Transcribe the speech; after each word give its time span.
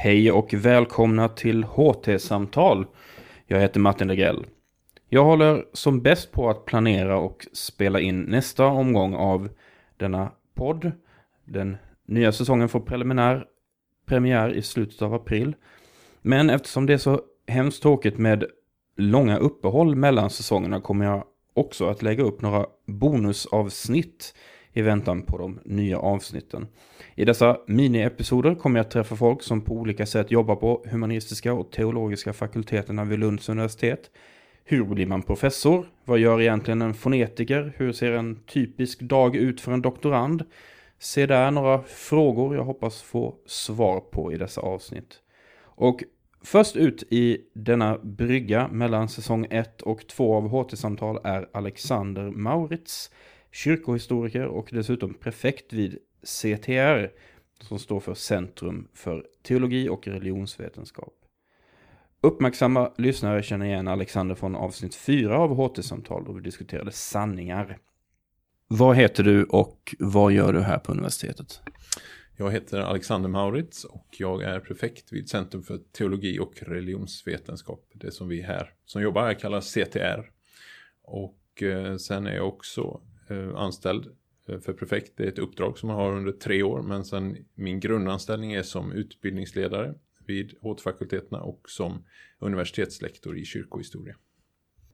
Hej 0.00 0.32
och 0.32 0.54
välkomna 0.54 1.28
till 1.28 1.64
HT-samtal. 1.64 2.86
Jag 3.46 3.60
heter 3.60 3.80
Martin 3.80 4.08
Degrell. 4.08 4.46
Jag 5.08 5.24
håller 5.24 5.64
som 5.72 6.02
bäst 6.02 6.32
på 6.32 6.50
att 6.50 6.64
planera 6.64 7.18
och 7.18 7.46
spela 7.52 8.00
in 8.00 8.22
nästa 8.22 8.66
omgång 8.66 9.14
av 9.14 9.48
denna 9.96 10.30
podd. 10.54 10.92
Den 11.44 11.76
nya 12.06 12.32
säsongen 12.32 12.68
får 12.68 12.80
preliminär 12.80 13.44
premiär 14.06 14.54
i 14.54 14.62
slutet 14.62 15.02
av 15.02 15.14
april. 15.14 15.54
Men 16.22 16.50
eftersom 16.50 16.86
det 16.86 16.92
är 16.92 16.98
så 16.98 17.20
hemskt 17.46 17.82
tråkigt 17.82 18.18
med 18.18 18.44
långa 18.96 19.38
uppehåll 19.38 19.94
mellan 19.94 20.30
säsongerna 20.30 20.80
kommer 20.80 21.04
jag 21.04 21.24
också 21.54 21.88
att 21.88 22.02
lägga 22.02 22.22
upp 22.22 22.42
några 22.42 22.66
bonusavsnitt 22.86 24.34
i 24.78 24.82
väntan 24.82 25.22
på 25.22 25.38
de 25.38 25.58
nya 25.64 25.98
avsnitten. 25.98 26.66
I 27.14 27.24
dessa 27.24 27.60
miniepisoder 27.66 28.54
kommer 28.54 28.78
jag 28.78 28.90
träffa 28.90 29.16
folk 29.16 29.42
som 29.42 29.60
på 29.60 29.74
olika 29.74 30.06
sätt 30.06 30.30
jobbar 30.30 30.56
på 30.56 30.84
humanistiska 30.90 31.52
och 31.52 31.70
teologiska 31.70 32.32
fakulteterna 32.32 33.04
vid 33.04 33.18
Lunds 33.18 33.48
universitet. 33.48 34.10
Hur 34.64 34.84
blir 34.84 35.06
man 35.06 35.22
professor? 35.22 35.86
Vad 36.04 36.18
gör 36.18 36.40
egentligen 36.40 36.82
en 36.82 36.94
fonetiker? 36.94 37.72
Hur 37.76 37.92
ser 37.92 38.12
en 38.12 38.36
typisk 38.36 39.00
dag 39.00 39.36
ut 39.36 39.60
för 39.60 39.72
en 39.72 39.82
doktorand? 39.82 40.44
Se 40.98 41.26
där 41.26 41.50
några 41.50 41.82
frågor 41.82 42.56
jag 42.56 42.64
hoppas 42.64 43.02
få 43.02 43.34
svar 43.46 44.00
på 44.00 44.32
i 44.32 44.36
dessa 44.36 44.60
avsnitt. 44.60 45.14
Och 45.60 46.04
först 46.42 46.76
ut 46.76 47.02
i 47.10 47.38
denna 47.54 47.98
brygga 47.98 48.68
mellan 48.68 49.08
säsong 49.08 49.46
1 49.50 49.82
och 49.82 50.06
2 50.06 50.34
av 50.34 50.48
HT-samtal 50.48 51.20
är 51.24 51.48
Alexander 51.52 52.30
Maurits, 52.30 53.10
kyrkohistoriker 53.52 54.46
och 54.46 54.68
dessutom 54.72 55.14
prefekt 55.14 55.72
vid 55.72 55.98
CTR, 56.22 57.10
som 57.60 57.78
står 57.78 58.00
för 58.00 58.14
Centrum 58.14 58.88
för 58.94 59.26
teologi 59.42 59.88
och 59.88 60.08
religionsvetenskap. 60.08 61.14
Uppmärksamma 62.20 62.92
lyssnare 62.98 63.42
känner 63.42 63.66
igen 63.66 63.88
Alexander 63.88 64.34
från 64.34 64.56
avsnitt 64.56 64.94
4 64.94 65.38
av 65.38 65.54
HT-samtal 65.54 66.24
då 66.24 66.32
vi 66.32 66.40
diskuterade 66.40 66.92
sanningar. 66.92 67.78
Vad 68.68 68.96
heter 68.96 69.24
du 69.24 69.44
och 69.44 69.94
vad 69.98 70.32
gör 70.32 70.52
du 70.52 70.60
här 70.60 70.78
på 70.78 70.92
universitetet? 70.92 71.60
Jag 72.36 72.50
heter 72.50 72.80
Alexander 72.80 73.28
Maurits 73.28 73.84
och 73.84 74.06
jag 74.18 74.42
är 74.42 74.60
prefekt 74.60 75.12
vid 75.12 75.28
Centrum 75.28 75.62
för 75.62 75.78
teologi 75.78 76.38
och 76.38 76.52
religionsvetenskap. 76.62 77.84
Det 77.94 78.10
som 78.10 78.28
vi 78.28 78.42
här 78.42 78.74
som 78.84 79.02
jobbar 79.02 79.22
här 79.22 79.34
kallar 79.34 79.60
CTR. 79.60 80.30
Och 81.02 81.62
eh, 81.62 81.96
sen 81.96 82.26
är 82.26 82.36
jag 82.36 82.48
också 82.48 83.00
Eh, 83.30 83.54
anställd 83.56 84.06
eh, 84.48 84.58
för 84.58 84.72
prefekt. 84.72 85.12
Det 85.16 85.24
är 85.24 85.28
ett 85.28 85.38
uppdrag 85.38 85.78
som 85.78 85.86
man 85.86 85.96
har 85.96 86.12
under 86.12 86.32
tre 86.32 86.62
år 86.62 86.82
men 86.82 87.04
sen 87.04 87.36
min 87.54 87.80
grundanställning 87.80 88.52
är 88.52 88.62
som 88.62 88.92
utbildningsledare 88.92 89.94
vid 90.26 90.54
HT-fakulteterna 90.62 91.40
och 91.40 91.60
som 91.66 92.04
universitetslektor 92.38 93.38
i 93.38 93.44
kyrkohistoria. 93.44 94.14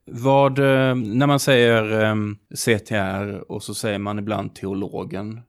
Vad, 0.04 0.58
eh, 0.58 0.94
när 0.94 1.26
man 1.26 1.40
säger 1.40 2.14
CTR 2.54 3.50
och 3.50 3.62
så 3.62 3.74
säger 3.74 3.98
man 3.98 4.18
ibland 4.18 4.54
teologen. 4.54 5.40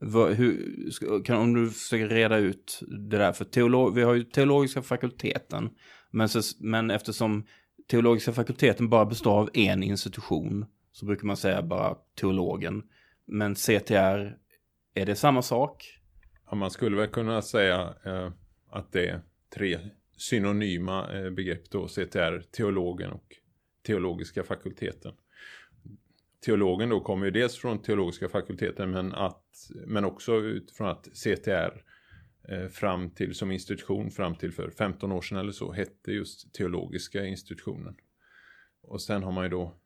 Vad, 0.00 0.32
hur, 0.32 1.22
kan, 1.24 1.36
om 1.36 1.54
du 1.54 1.70
försöker 1.70 2.08
reda 2.08 2.36
ut 2.38 2.80
det 3.10 3.18
där, 3.18 3.32
för 3.32 3.44
teolog, 3.44 3.94
vi 3.94 4.02
har 4.02 4.14
ju 4.14 4.24
teologiska 4.24 4.82
fakulteten, 4.82 5.70
men, 6.10 6.28
så, 6.28 6.40
men 6.60 6.90
eftersom 6.90 7.46
teologiska 7.90 8.32
fakulteten 8.32 8.88
bara 8.88 9.04
består 9.04 9.40
av 9.40 9.50
en 9.54 9.82
institution 9.82 10.66
så 10.92 11.06
brukar 11.06 11.26
man 11.26 11.36
säga 11.36 11.62
bara 11.62 11.96
teologen. 12.14 12.82
Men 13.24 13.54
CTR, 13.54 14.36
är 14.94 15.06
det 15.06 15.14
samma 15.14 15.42
sak? 15.42 16.00
Ja, 16.50 16.54
man 16.54 16.70
skulle 16.70 16.96
väl 16.96 17.08
kunna 17.08 17.42
säga 17.42 17.94
eh, 18.04 18.30
att 18.70 18.92
det 18.92 19.08
är 19.08 19.20
tre 19.54 19.78
synonyma 20.16 21.18
eh, 21.18 21.30
begrepp 21.30 21.70
då, 21.70 21.88
CTR, 21.88 22.40
teologen 22.50 23.10
och 23.10 23.36
teologiska 23.86 24.42
fakulteten. 24.44 25.12
Teologen 26.44 26.88
då 26.88 27.00
kommer 27.00 27.24
ju 27.24 27.30
dels 27.30 27.56
från 27.56 27.82
teologiska 27.82 28.28
fakulteten 28.28 28.90
men, 28.90 29.14
att, 29.14 29.44
men 29.86 30.04
också 30.04 30.36
utifrån 30.36 30.88
att 30.88 31.08
CTR 31.12 31.84
eh, 32.48 32.68
fram 32.68 33.10
till 33.10 33.34
som 33.34 33.50
institution 33.50 34.10
fram 34.10 34.34
till 34.34 34.52
för 34.52 34.70
15 34.70 35.12
år 35.12 35.20
sedan 35.20 35.38
eller 35.38 35.52
så 35.52 35.72
hette 35.72 36.12
just 36.12 36.54
teologiska 36.54 37.24
institutionen. 37.24 37.96
Och 38.82 39.02
sen 39.02 39.22
har 39.22 39.32
man 39.32 39.44
ju 39.44 39.50
då 39.50 39.79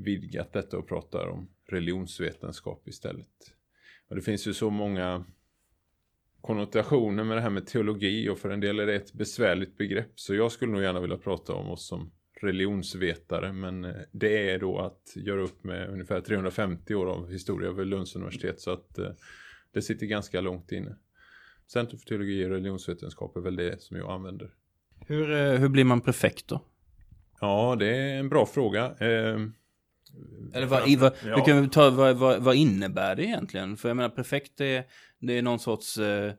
vidgat 0.00 0.52
detta 0.52 0.78
och 0.78 0.88
pratar 0.88 1.26
om 1.26 1.48
religionsvetenskap 1.66 2.88
istället. 2.88 3.52
Och 4.08 4.16
det 4.16 4.22
finns 4.22 4.46
ju 4.46 4.54
så 4.54 4.70
många 4.70 5.24
konnotationer 6.40 7.24
med 7.24 7.36
det 7.36 7.40
här 7.40 7.50
med 7.50 7.66
teologi 7.66 8.28
och 8.28 8.38
för 8.38 8.50
en 8.50 8.60
del 8.60 8.80
är 8.80 8.86
det 8.86 8.94
ett 8.94 9.12
besvärligt 9.12 9.78
begrepp. 9.78 10.12
Så 10.14 10.34
jag 10.34 10.52
skulle 10.52 10.72
nog 10.72 10.82
gärna 10.82 11.00
vilja 11.00 11.16
prata 11.16 11.52
om 11.52 11.70
oss 11.70 11.86
som 11.86 12.10
religionsvetare 12.40 13.52
men 13.52 13.84
eh, 13.84 13.94
det 14.12 14.50
är 14.50 14.58
då 14.58 14.78
att 14.78 15.12
göra 15.16 15.40
upp 15.40 15.64
med 15.64 15.88
ungefär 15.90 16.20
350 16.20 16.94
år 16.94 17.06
av 17.06 17.30
historia 17.30 17.72
vid 17.72 17.86
Lunds 17.86 18.16
universitet 18.16 18.60
så 18.60 18.70
att 18.70 18.98
eh, 18.98 19.10
det 19.72 19.82
sitter 19.82 20.06
ganska 20.06 20.40
långt 20.40 20.72
inne. 20.72 20.96
Centrum 21.66 21.98
för 21.98 22.06
teologi 22.06 22.44
och 22.44 22.50
religionsvetenskap 22.50 23.36
är 23.36 23.40
väl 23.40 23.56
det 23.56 23.82
som 23.82 23.96
jag 23.96 24.10
använder. 24.10 24.50
Hur, 25.06 25.30
eh, 25.30 25.52
hur 25.52 25.68
blir 25.68 25.84
man 25.84 26.00
prefekt 26.00 26.48
då? 26.48 26.60
Ja, 27.40 27.76
det 27.78 27.96
är 27.96 28.18
en 28.18 28.28
bra 28.28 28.46
fråga. 28.46 28.94
Eh, 30.14 30.56
Eller 30.56 30.66
vad, 30.66 30.98
vad, 30.98 31.12
ja. 31.24 31.44
kan 31.44 31.62
vi 31.62 31.68
ta, 31.68 31.90
vad, 31.90 32.16
vad, 32.16 32.42
vad, 32.42 32.54
innebär 32.54 33.16
det 33.16 33.24
egentligen? 33.24 33.76
För 33.76 33.88
jag 33.88 33.96
menar 33.96 34.08
prefekt 34.08 34.60
är, 34.60 34.84
det 35.18 35.38
är 35.38 35.42
någon 35.42 35.58
sorts 35.58 35.98
eh, 35.98 36.32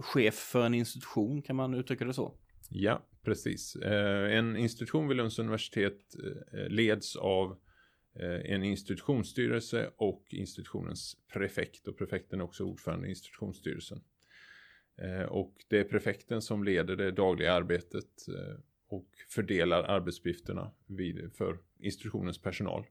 chef 0.00 0.34
för 0.34 0.66
en 0.66 0.74
institution, 0.74 1.42
kan 1.42 1.56
man 1.56 1.74
uttrycka 1.74 2.04
det 2.04 2.14
så? 2.14 2.34
Ja, 2.68 3.06
precis. 3.24 3.76
Eh, 3.76 4.36
en 4.36 4.56
institution 4.56 5.08
vid 5.08 5.16
Lunds 5.16 5.38
universitet 5.38 6.16
eh, 6.52 6.68
leds 6.68 7.16
av 7.16 7.58
eh, 8.14 8.52
en 8.52 8.62
institutionsstyrelse 8.62 9.90
och 9.96 10.26
institutionens 10.30 11.16
prefekt 11.32 11.88
och 11.88 11.98
prefekten 11.98 12.40
är 12.40 12.44
också 12.44 12.64
ordförande 12.64 13.06
i 13.06 13.10
institutionsstyrelsen. 13.10 14.00
Och 15.28 15.54
det 15.68 15.78
är 15.78 15.84
prefekten 15.84 16.42
som 16.42 16.64
leder 16.64 16.96
det 16.96 17.10
dagliga 17.10 17.52
arbetet 17.52 18.06
och 18.88 19.08
fördelar 19.28 19.82
arbetsuppgifterna 19.82 20.70
för 21.34 21.58
institutionens 21.82 22.42
personal. 22.42 22.86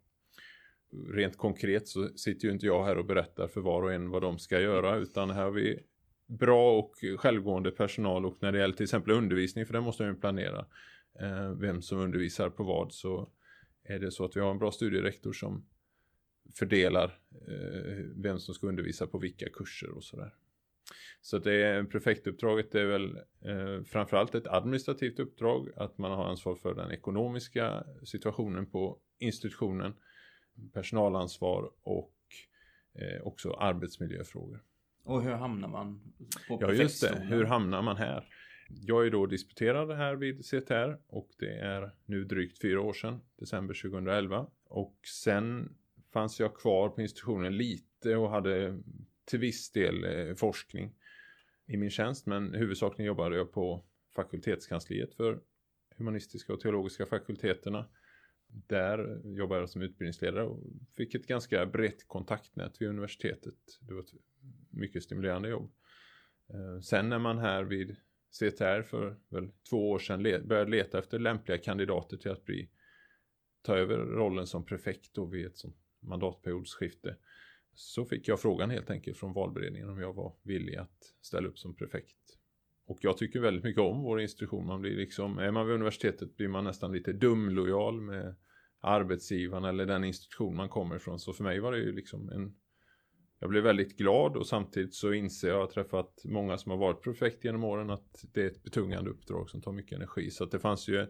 Rent 1.13 1.37
konkret 1.37 1.87
så 1.87 2.07
sitter 2.07 2.47
ju 2.47 2.53
inte 2.53 2.65
jag 2.65 2.85
här 2.85 2.97
och 2.97 3.05
berättar 3.05 3.47
för 3.47 3.61
var 3.61 3.83
och 3.83 3.93
en 3.93 4.09
vad 4.09 4.21
de 4.21 4.39
ska 4.39 4.61
göra 4.61 4.95
utan 4.95 5.29
här 5.29 5.43
har 5.43 5.51
vi 5.51 5.79
bra 6.27 6.79
och 6.79 6.95
självgående 7.17 7.71
personal 7.71 8.25
och 8.25 8.37
när 8.39 8.51
det 8.51 8.59
gäller 8.59 8.75
till 8.75 8.83
exempel 8.83 9.13
undervisning, 9.13 9.65
för 9.65 9.73
det 9.73 9.81
måste 9.81 10.03
man 10.03 10.13
ju 10.13 10.19
planera, 10.19 10.65
eh, 11.19 11.51
vem 11.51 11.81
som 11.81 11.99
undervisar 11.99 12.49
på 12.49 12.63
vad, 12.63 12.93
så 12.93 13.29
är 13.83 13.99
det 13.99 14.11
så 14.11 14.25
att 14.25 14.35
vi 14.35 14.39
har 14.39 14.51
en 14.51 14.59
bra 14.59 14.71
studierektor 14.71 15.33
som 15.33 15.65
fördelar 16.55 17.19
eh, 17.47 18.05
vem 18.15 18.39
som 18.39 18.53
ska 18.53 18.67
undervisa 18.67 19.07
på 19.07 19.17
vilka 19.17 19.49
kurser 19.49 19.89
och 19.89 20.03
sådär. 20.03 20.33
Så 21.21 21.37
det 21.37 21.63
är 21.63 21.83
prefektuppdraget 21.83 22.75
är 22.75 22.85
väl 22.85 23.15
eh, 23.45 23.83
framförallt 23.85 24.35
ett 24.35 24.47
administrativt 24.47 25.19
uppdrag, 25.19 25.69
att 25.75 25.97
man 25.97 26.11
har 26.11 26.25
ansvar 26.25 26.55
för 26.55 26.73
den 26.73 26.91
ekonomiska 26.91 27.83
situationen 28.03 28.65
på 28.65 28.99
institutionen, 29.19 29.93
personalansvar 30.73 31.71
och 31.81 32.15
eh, 32.93 33.21
också 33.21 33.51
arbetsmiljöfrågor. 33.51 34.63
Och 35.03 35.23
hur 35.23 35.31
hamnar 35.31 35.67
man 35.67 36.13
på 36.47 36.57
Ja 36.61 36.73
just 36.73 37.01
det, 37.01 37.19
hur 37.19 37.43
hamnar 37.43 37.81
man 37.81 37.97
här? 37.97 38.27
Jag 38.69 39.05
är 39.05 39.11
då 39.11 39.25
disputerad 39.25 39.91
här 39.91 40.15
vid 40.15 40.45
CTR 40.45 40.97
och 41.07 41.29
det 41.39 41.59
är 41.59 41.91
nu 42.05 42.23
drygt 42.23 42.61
fyra 42.61 42.81
år 42.81 42.93
sedan, 42.93 43.21
december 43.39 43.73
2011. 43.73 44.47
Och 44.65 44.95
sen 45.23 45.75
fanns 46.13 46.39
jag 46.39 46.55
kvar 46.55 46.89
på 46.89 47.01
institutionen 47.01 47.57
lite 47.57 48.15
och 48.15 48.29
hade 48.29 48.79
till 49.29 49.39
viss 49.39 49.71
del 49.71 50.03
eh, 50.03 50.35
forskning 50.35 50.95
i 51.65 51.77
min 51.77 51.89
tjänst. 51.89 52.25
Men 52.25 52.53
huvudsakligen 52.53 53.07
jobbade 53.07 53.37
jag 53.37 53.51
på 53.51 53.85
fakultetskansliet 54.15 55.13
för 55.13 55.39
humanistiska 55.97 56.53
och 56.53 56.59
teologiska 56.59 57.05
fakulteterna. 57.05 57.89
Där 58.47 59.21
jobbade 59.25 59.61
jag 59.61 59.69
som 59.69 59.81
utbildningsledare 59.81 60.43
och 60.43 60.63
fick 60.97 61.15
ett 61.15 61.27
ganska 61.27 61.65
brett 61.65 62.07
kontaktnät 62.07 62.81
vid 62.81 62.89
universitetet. 62.89 63.55
Det 63.81 63.93
var 63.93 64.01
ett 64.01 64.13
mycket 64.69 65.03
stimulerande 65.03 65.49
jobb. 65.49 65.71
Eh, 66.49 66.81
sen 66.81 67.09
när 67.09 67.19
man 67.19 67.37
här 67.37 67.63
vid 67.63 67.95
CTR 68.31 68.81
för 68.81 69.17
väl 69.29 69.51
två 69.69 69.91
år 69.91 69.99
sedan 69.99 70.23
började 70.23 70.71
leta 70.71 70.99
efter 70.99 71.19
lämpliga 71.19 71.57
kandidater 71.57 72.17
till 72.17 72.31
att 72.31 72.45
bli 72.45 72.69
ta 73.61 73.77
över 73.77 73.97
rollen 73.97 74.47
som 74.47 74.65
prefekt 74.65 75.13
då 75.13 75.25
vid 75.25 75.45
ett 75.45 75.57
sånt 75.57 75.77
mandatperiodsskifte 75.99 77.15
så 77.73 78.05
fick 78.05 78.27
jag 78.27 78.39
frågan 78.39 78.69
helt 78.69 78.89
enkelt 78.89 79.17
från 79.17 79.33
valberedningen 79.33 79.89
om 79.89 79.99
jag 79.99 80.13
var 80.13 80.35
villig 80.43 80.75
att 80.75 81.13
ställa 81.21 81.47
upp 81.47 81.59
som 81.59 81.75
prefekt. 81.75 82.17
Och 82.85 82.97
jag 83.01 83.17
tycker 83.17 83.39
väldigt 83.39 83.63
mycket 83.63 83.81
om 83.81 84.03
vår 84.03 84.21
institution. 84.21 84.65
Man 84.65 84.81
blir 84.81 84.95
liksom, 84.95 85.37
är 85.37 85.51
man 85.51 85.65
vid 85.65 85.75
universitetet 85.75 86.37
blir 86.37 86.47
man 86.47 86.63
nästan 86.63 86.91
lite 86.91 87.13
dumlojal 87.13 88.01
med 88.01 88.35
arbetsgivaren 88.79 89.65
eller 89.65 89.85
den 89.85 90.03
institution 90.03 90.55
man 90.55 90.69
kommer 90.69 90.95
ifrån. 90.95 91.19
Så 91.19 91.33
för 91.33 91.43
mig 91.43 91.59
var 91.59 91.71
det 91.71 91.77
ju 91.77 91.91
liksom 91.91 92.29
en 92.29 92.55
jag 93.39 93.49
blev 93.49 93.63
väldigt 93.63 93.97
glad 93.97 94.37
och 94.37 94.47
samtidigt 94.47 94.93
så 94.93 95.13
inser 95.13 95.47
jag, 95.47 95.55
jag 95.55 95.61
har 95.61 95.67
träffat 95.67 96.21
många 96.25 96.57
som 96.57 96.69
har 96.71 96.77
varit 96.77 97.01
prefekt 97.01 97.45
genom 97.45 97.63
åren 97.63 97.89
att 97.89 98.25
det 98.33 98.41
är 98.41 98.47
ett 98.47 98.63
betungande 98.63 99.09
uppdrag 99.09 99.49
som 99.49 99.61
tar 99.61 99.71
mycket 99.71 99.95
energi. 99.95 100.31
Så 100.31 100.43
att 100.43 100.51
det 100.51 100.59
fanns 100.59 100.87
ju 100.87 100.97
en, 100.97 101.07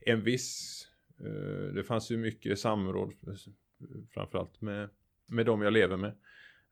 en 0.00 0.22
viss, 0.22 0.82
eh, 1.20 1.74
det 1.74 1.84
fanns 1.84 2.10
ju 2.10 2.16
mycket 2.16 2.58
samråd 2.58 3.12
framförallt 4.14 4.60
med, 4.60 4.90
med 5.32 5.46
dem 5.46 5.62
jag 5.62 5.72
lever 5.72 5.96
med. 5.96 6.16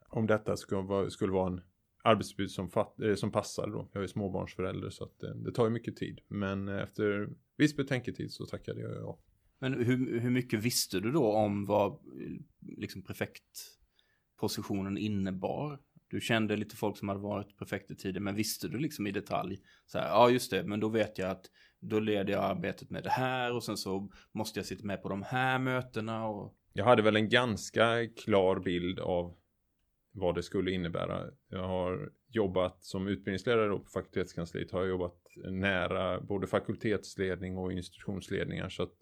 Om 0.09 0.27
detta 0.27 0.57
skulle 0.57 0.83
vara, 0.83 1.11
skulle 1.11 1.33
vara 1.33 1.53
en 1.53 1.61
arbetsbud 2.03 2.51
som, 2.51 2.71
eh, 3.03 3.15
som 3.15 3.33
passar 3.33 3.67
då. 3.67 3.91
Jag 3.93 4.03
är 4.03 4.07
småbarnsförälder 4.07 4.91
så 4.91 5.05
att 5.05 5.19
det, 5.19 5.35
det 5.45 5.53
tar 5.53 5.65
ju 5.65 5.71
mycket 5.71 5.97
tid. 5.97 6.21
Men 6.29 6.69
eh, 6.69 6.83
efter 6.83 7.29
viss 7.57 7.77
betänketid 7.77 8.33
så 8.33 8.47
tackade 8.47 8.81
jag 8.81 8.93
ja. 8.93 9.19
Men 9.59 9.85
hur, 9.85 10.21
hur 10.21 10.31
mycket 10.31 10.61
visste 10.61 11.01
du 11.01 11.13
då 11.13 11.33
om 11.33 11.67
vad 11.67 11.99
liksom 12.61 13.03
prefektpositionen 13.03 14.99
innebar? 14.99 15.81
Du 16.09 16.21
kände 16.21 16.57
lite 16.57 16.77
folk 16.77 16.97
som 16.97 17.09
hade 17.09 17.21
varit 17.21 17.59
prefekter 17.59 17.95
tidigare, 17.95 18.25
men 18.25 18.35
visste 18.35 18.69
du 18.69 18.79
liksom 18.79 19.07
i 19.07 19.13
detalj? 19.13 19.59
Så 19.87 19.99
här, 19.99 20.09
ja 20.09 20.31
just 20.31 20.51
det, 20.51 20.65
men 20.65 20.81
då 20.81 20.89
vet 20.89 21.19
jag 21.19 21.31
att 21.31 21.47
då 21.81 22.01
leder 22.01 22.33
jag 22.33 22.45
arbetet 22.45 22.91
med 22.91 23.05
det 23.05 23.11
här 23.11 23.55
och 23.55 23.65
sen 23.65 23.77
så 23.77 24.11
måste 24.33 24.59
jag 24.59 24.67
sitta 24.67 24.87
med 24.87 25.03
på 25.03 25.09
de 25.09 25.23
här 25.23 25.59
mötena 25.59 26.27
och... 26.27 26.57
Jag 26.73 26.85
hade 26.85 27.03
väl 27.03 27.17
en 27.17 27.29
ganska 27.29 28.09
klar 28.17 28.61
bild 28.61 28.99
av 28.99 29.37
vad 30.13 30.35
det 30.35 30.43
skulle 30.43 30.71
innebära. 30.71 31.31
Jag 31.49 31.69
har 31.69 32.13
jobbat 32.29 32.85
som 32.85 33.09
utbildningsledare 33.09 33.79
på 33.79 33.91
fakultetskansliet, 33.91 34.71
har 34.71 34.85
jobbat 34.85 35.17
nära 35.51 36.21
både 36.21 36.47
fakultetsledning 36.47 37.59
och 37.59 37.73
institutionsledningar 37.73 38.69
så 38.69 38.83
att 38.83 38.95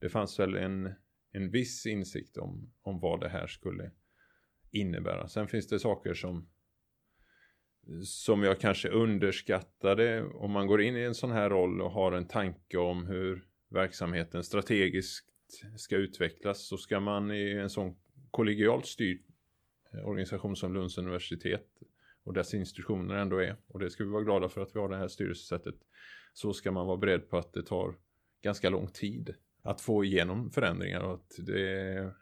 det 0.00 0.08
fanns 0.08 0.38
väl 0.38 0.54
en, 0.54 0.94
en 1.32 1.50
viss 1.50 1.86
insikt 1.86 2.36
om, 2.36 2.72
om 2.82 3.00
vad 3.00 3.20
det 3.20 3.28
här 3.28 3.46
skulle 3.46 3.90
innebära. 4.70 5.28
Sen 5.28 5.48
finns 5.48 5.68
det 5.68 5.78
saker 5.78 6.14
som 6.14 6.48
som 8.04 8.42
jag 8.42 8.60
kanske 8.60 8.88
underskattade 8.88 10.24
om 10.24 10.50
man 10.50 10.66
går 10.66 10.82
in 10.82 10.96
i 10.96 11.00
en 11.00 11.14
sån 11.14 11.30
här 11.30 11.50
roll 11.50 11.80
och 11.80 11.90
har 11.90 12.12
en 12.12 12.28
tanke 12.28 12.78
om 12.78 13.06
hur 13.06 13.44
verksamheten 13.68 14.44
strategiskt 14.44 15.29
ska 15.76 15.96
utvecklas 15.96 16.66
så 16.66 16.76
ska 16.76 17.00
man 17.00 17.30
i 17.30 17.50
en 17.50 17.70
sån 17.70 17.96
kollegialt 18.30 18.86
styrd 18.86 19.22
eh, 19.92 20.08
organisation 20.08 20.56
som 20.56 20.74
Lunds 20.74 20.98
universitet 20.98 21.66
och 22.24 22.34
dess 22.34 22.54
institutioner 22.54 23.14
ändå 23.14 23.38
är 23.38 23.56
och 23.66 23.78
det 23.78 23.90
ska 23.90 24.04
vi 24.04 24.10
vara 24.10 24.22
glada 24.22 24.48
för 24.48 24.60
att 24.60 24.74
vi 24.76 24.80
har 24.80 24.88
det 24.88 24.96
här 24.96 25.08
styrelsesättet 25.08 25.74
så 26.32 26.52
ska 26.52 26.72
man 26.72 26.86
vara 26.86 26.96
beredd 26.96 27.30
på 27.30 27.38
att 27.38 27.52
det 27.52 27.62
tar 27.62 27.94
ganska 28.42 28.70
lång 28.70 28.88
tid 28.88 29.34
att 29.62 29.80
få 29.80 30.04
igenom 30.04 30.50
förändringar 30.50 31.00
och 31.00 31.14
att 31.14 31.46
det 31.46 32.14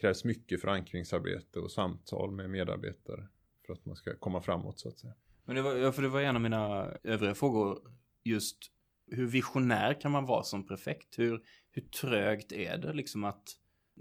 krävs 0.00 0.24
mycket 0.24 0.60
förankringsarbete 0.60 1.60
och 1.60 1.72
samtal 1.72 2.30
med 2.30 2.50
medarbetare 2.50 3.28
för 3.66 3.72
att 3.72 3.84
man 3.84 3.96
ska 3.96 4.16
komma 4.16 4.42
framåt 4.42 4.78
så 4.78 4.88
att 4.88 4.98
säga. 4.98 5.14
Men 5.44 5.56
det 5.56 5.62
var, 5.62 5.92
för 5.92 6.02
det 6.02 6.08
var 6.08 6.20
en 6.20 6.36
av 6.36 6.42
mina 6.42 6.92
övriga 7.02 7.34
frågor 7.34 7.78
just 8.24 8.58
hur 9.06 9.26
visionär 9.26 10.00
kan 10.00 10.12
man 10.12 10.26
vara 10.26 10.42
som 10.42 10.66
prefekt? 10.66 11.18
Hur, 11.18 11.42
hur 11.70 11.82
trögt 11.82 12.52
är 12.52 12.78
det 12.78 12.92
liksom 12.92 13.24
att 13.24 13.48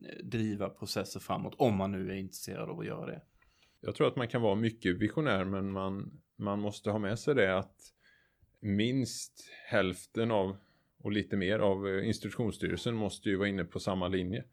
eh, 0.06 0.26
driva 0.26 0.70
processer 0.70 1.20
framåt 1.20 1.56
om 1.58 1.76
man 1.76 1.92
nu 1.92 2.12
är 2.12 2.16
intresserad 2.16 2.70
av 2.70 2.80
att 2.80 2.86
göra 2.86 3.06
det? 3.06 3.22
Jag 3.82 3.96
tror 3.96 4.08
att 4.08 4.16
man 4.16 4.28
kan 4.28 4.42
vara 4.42 4.56
mycket 4.56 4.98
visionär 4.98 5.46
men 5.46 5.72
man, 5.72 6.22
man 6.36 6.60
måste 6.60 6.92
ha 6.92 7.00
med 7.00 7.20
sig 7.20 7.36
det 7.36 7.58
att 7.58 7.76
minst 8.60 9.50
hälften 9.66 10.32
av 10.32 10.58
och 10.98 11.12
lite 11.12 11.38
mer 11.38 11.60
av 11.60 11.88
eh, 11.88 12.08
institutionsstyrelsen 12.08 12.96
måste 12.96 13.30
ju 13.30 13.36
vara 13.36 13.48
inne 13.48 13.66
på 13.66 13.80
samma 13.80 14.08
linje. 14.08 14.44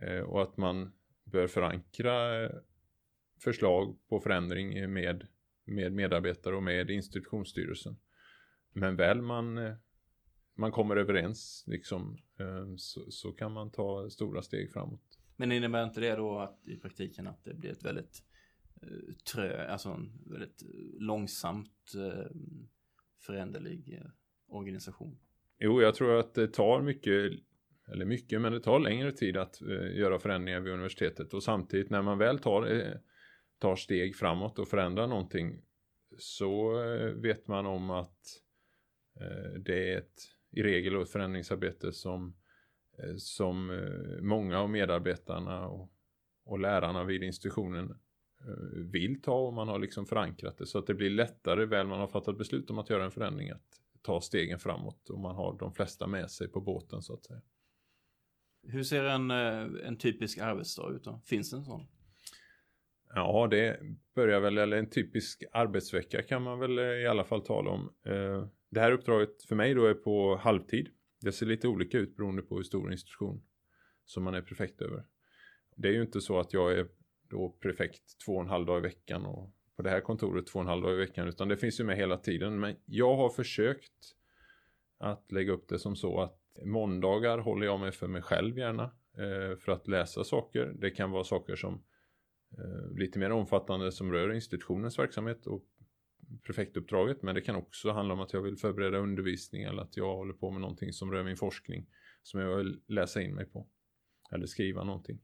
Eh, 0.00 0.20
och 0.20 0.42
att 0.42 0.56
man 0.56 0.92
bör 1.24 1.46
förankra 1.46 2.48
förslag 3.44 3.98
på 4.08 4.20
förändring 4.20 4.92
med, 4.92 5.26
med 5.64 5.92
medarbetare 5.92 6.56
och 6.56 6.62
med 6.62 6.90
institutionsstyrelsen. 6.90 7.96
Men 8.76 8.96
väl 8.96 9.22
man, 9.22 9.74
man 10.54 10.72
kommer 10.72 10.96
överens 10.96 11.64
liksom, 11.66 12.18
så, 12.76 13.10
så 13.10 13.32
kan 13.32 13.52
man 13.52 13.70
ta 13.70 14.10
stora 14.10 14.42
steg 14.42 14.72
framåt. 14.72 15.18
Men 15.36 15.52
innebär 15.52 15.84
inte 15.84 16.00
det 16.00 16.16
då 16.16 16.38
att 16.38 16.68
i 16.68 16.76
praktiken 16.76 17.26
att 17.26 17.44
det 17.44 17.54
blir 17.54 17.70
ett 17.70 17.84
väldigt 17.84 18.22
trö, 19.32 19.66
alltså 19.68 19.88
en 19.88 20.12
väldigt 20.26 20.62
långsamt 20.98 21.92
föränderlig 23.26 24.02
organisation? 24.48 25.18
Jo, 25.58 25.82
jag 25.82 25.94
tror 25.94 26.18
att 26.18 26.34
det 26.34 26.48
tar 26.48 26.82
mycket, 26.82 27.32
eller 27.88 28.04
mycket, 28.04 28.40
men 28.40 28.52
det 28.52 28.60
tar 28.60 28.78
längre 28.78 29.12
tid 29.12 29.36
att 29.36 29.62
eh, 29.62 29.96
göra 29.96 30.18
förändringar 30.18 30.60
vid 30.60 30.72
universitetet. 30.72 31.34
Och 31.34 31.42
samtidigt 31.42 31.90
när 31.90 32.02
man 32.02 32.18
väl 32.18 32.38
tar, 32.38 32.72
eh, 32.72 32.92
tar 33.58 33.76
steg 33.76 34.16
framåt 34.16 34.58
och 34.58 34.68
förändrar 34.68 35.06
någonting 35.06 35.62
så 36.18 36.82
eh, 36.84 37.12
vet 37.12 37.48
man 37.48 37.66
om 37.66 37.90
att 37.90 38.08
eh, 38.08 38.45
det 39.58 39.92
är 39.92 39.98
ett, 39.98 40.14
i 40.50 40.62
regel 40.62 41.02
ett 41.02 41.10
förändringsarbete 41.10 41.92
som, 41.92 42.36
eh, 42.98 43.16
som 43.16 43.70
eh, 43.70 44.22
många 44.22 44.58
av 44.58 44.70
medarbetarna 44.70 45.66
och, 45.66 45.90
och 46.44 46.58
lärarna 46.58 47.04
vid 47.04 47.22
institutionen 47.22 47.98
vill 48.72 49.22
ta 49.22 49.38
och 49.46 49.52
man 49.52 49.68
har 49.68 49.78
liksom 49.78 50.06
förankrat 50.06 50.58
det 50.58 50.66
så 50.66 50.78
att 50.78 50.86
det 50.86 50.94
blir 50.94 51.10
lättare 51.10 51.64
väl 51.64 51.86
man 51.86 52.00
har 52.00 52.06
fattat 52.06 52.38
beslut 52.38 52.70
om 52.70 52.78
att 52.78 52.90
göra 52.90 53.04
en 53.04 53.10
förändring 53.10 53.50
att 53.50 53.80
ta 54.02 54.20
stegen 54.20 54.58
framåt 54.58 55.10
och 55.10 55.18
man 55.18 55.36
har 55.36 55.58
de 55.58 55.72
flesta 55.72 56.06
med 56.06 56.30
sig 56.30 56.48
på 56.48 56.60
båten 56.60 57.02
så 57.02 57.14
att 57.14 57.24
säga. 57.24 57.40
Hur 58.62 58.82
ser 58.82 59.04
en, 59.04 59.30
eh, 59.30 59.86
en 59.86 59.98
typisk 59.98 60.38
arbetsdag 60.38 60.90
ut 60.90 61.04
då? 61.04 61.20
Finns 61.24 61.50
det 61.50 61.56
en 61.56 61.64
sån? 61.64 61.86
Ja, 63.14 63.48
det 63.50 63.80
börjar 64.14 64.40
väl, 64.40 64.58
eller 64.58 64.76
en 64.76 64.90
typisk 64.90 65.44
arbetsvecka 65.52 66.22
kan 66.22 66.42
man 66.42 66.58
väl 66.58 66.78
eh, 66.78 66.84
i 66.84 67.06
alla 67.06 67.24
fall 67.24 67.42
tala 67.42 67.70
om. 67.70 67.92
Eh, 68.06 68.46
det 68.68 68.80
här 68.80 68.92
uppdraget 68.92 69.42
för 69.42 69.56
mig 69.56 69.74
då 69.74 69.86
är 69.86 69.94
på 69.94 70.36
halvtid. 70.36 70.88
Det 71.20 71.32
ser 71.32 71.46
lite 71.46 71.68
olika 71.68 71.98
ut 71.98 72.16
beroende 72.16 72.42
på 72.42 72.56
hur 72.56 72.62
stor 72.62 72.92
institution 72.92 73.42
som 74.04 74.24
man 74.24 74.34
är 74.34 74.42
prefekt 74.42 74.82
över. 74.82 75.04
Det 75.76 75.88
är 75.88 75.92
ju 75.92 76.02
inte 76.02 76.20
så 76.20 76.38
att 76.38 76.52
jag 76.52 76.72
är 76.72 76.88
då 77.30 77.56
prefekt 77.60 78.02
två 78.26 78.32
och 78.32 78.42
en 78.42 78.48
halv 78.48 78.66
dag 78.66 78.78
i 78.78 78.82
veckan 78.82 79.26
och 79.26 79.52
på 79.76 79.82
det 79.82 79.90
här 79.90 80.00
kontoret 80.00 80.46
två 80.46 80.58
och 80.58 80.62
en 80.62 80.68
halv 80.68 80.82
dag 80.82 80.92
i 80.92 80.96
veckan 80.96 81.28
utan 81.28 81.48
det 81.48 81.56
finns 81.56 81.80
ju 81.80 81.84
med 81.84 81.96
hela 81.96 82.16
tiden. 82.16 82.60
Men 82.60 82.76
jag 82.84 83.16
har 83.16 83.28
försökt 83.28 84.16
att 84.98 85.32
lägga 85.32 85.52
upp 85.52 85.68
det 85.68 85.78
som 85.78 85.96
så 85.96 86.20
att 86.20 86.40
måndagar 86.64 87.38
håller 87.38 87.66
jag 87.66 87.80
mig 87.80 87.92
för 87.92 88.06
mig 88.06 88.22
själv 88.22 88.58
gärna 88.58 88.84
eh, 89.16 89.56
för 89.58 89.72
att 89.72 89.88
läsa 89.88 90.24
saker. 90.24 90.74
Det 90.78 90.90
kan 90.90 91.10
vara 91.10 91.24
saker 91.24 91.56
som 91.56 91.84
eh, 92.58 92.98
lite 92.98 93.18
mer 93.18 93.32
omfattande 93.32 93.92
som 93.92 94.12
rör 94.12 94.32
institutionens 94.32 94.98
verksamhet 94.98 95.46
och 95.46 95.64
prefektuppdraget 96.42 97.22
men 97.22 97.34
det 97.34 97.40
kan 97.40 97.56
också 97.56 97.90
handla 97.90 98.14
om 98.14 98.20
att 98.20 98.32
jag 98.32 98.42
vill 98.42 98.56
förbereda 98.56 98.98
undervisning 98.98 99.62
eller 99.62 99.82
att 99.82 99.96
jag 99.96 100.16
håller 100.16 100.34
på 100.34 100.50
med 100.50 100.60
någonting 100.60 100.92
som 100.92 101.12
rör 101.12 101.24
min 101.24 101.36
forskning 101.36 101.86
som 102.22 102.40
jag 102.40 102.56
vill 102.56 102.80
läsa 102.86 103.22
in 103.22 103.34
mig 103.34 103.46
på 103.46 103.68
eller 104.32 104.46
skriva 104.46 104.84
någonting. 104.84 105.20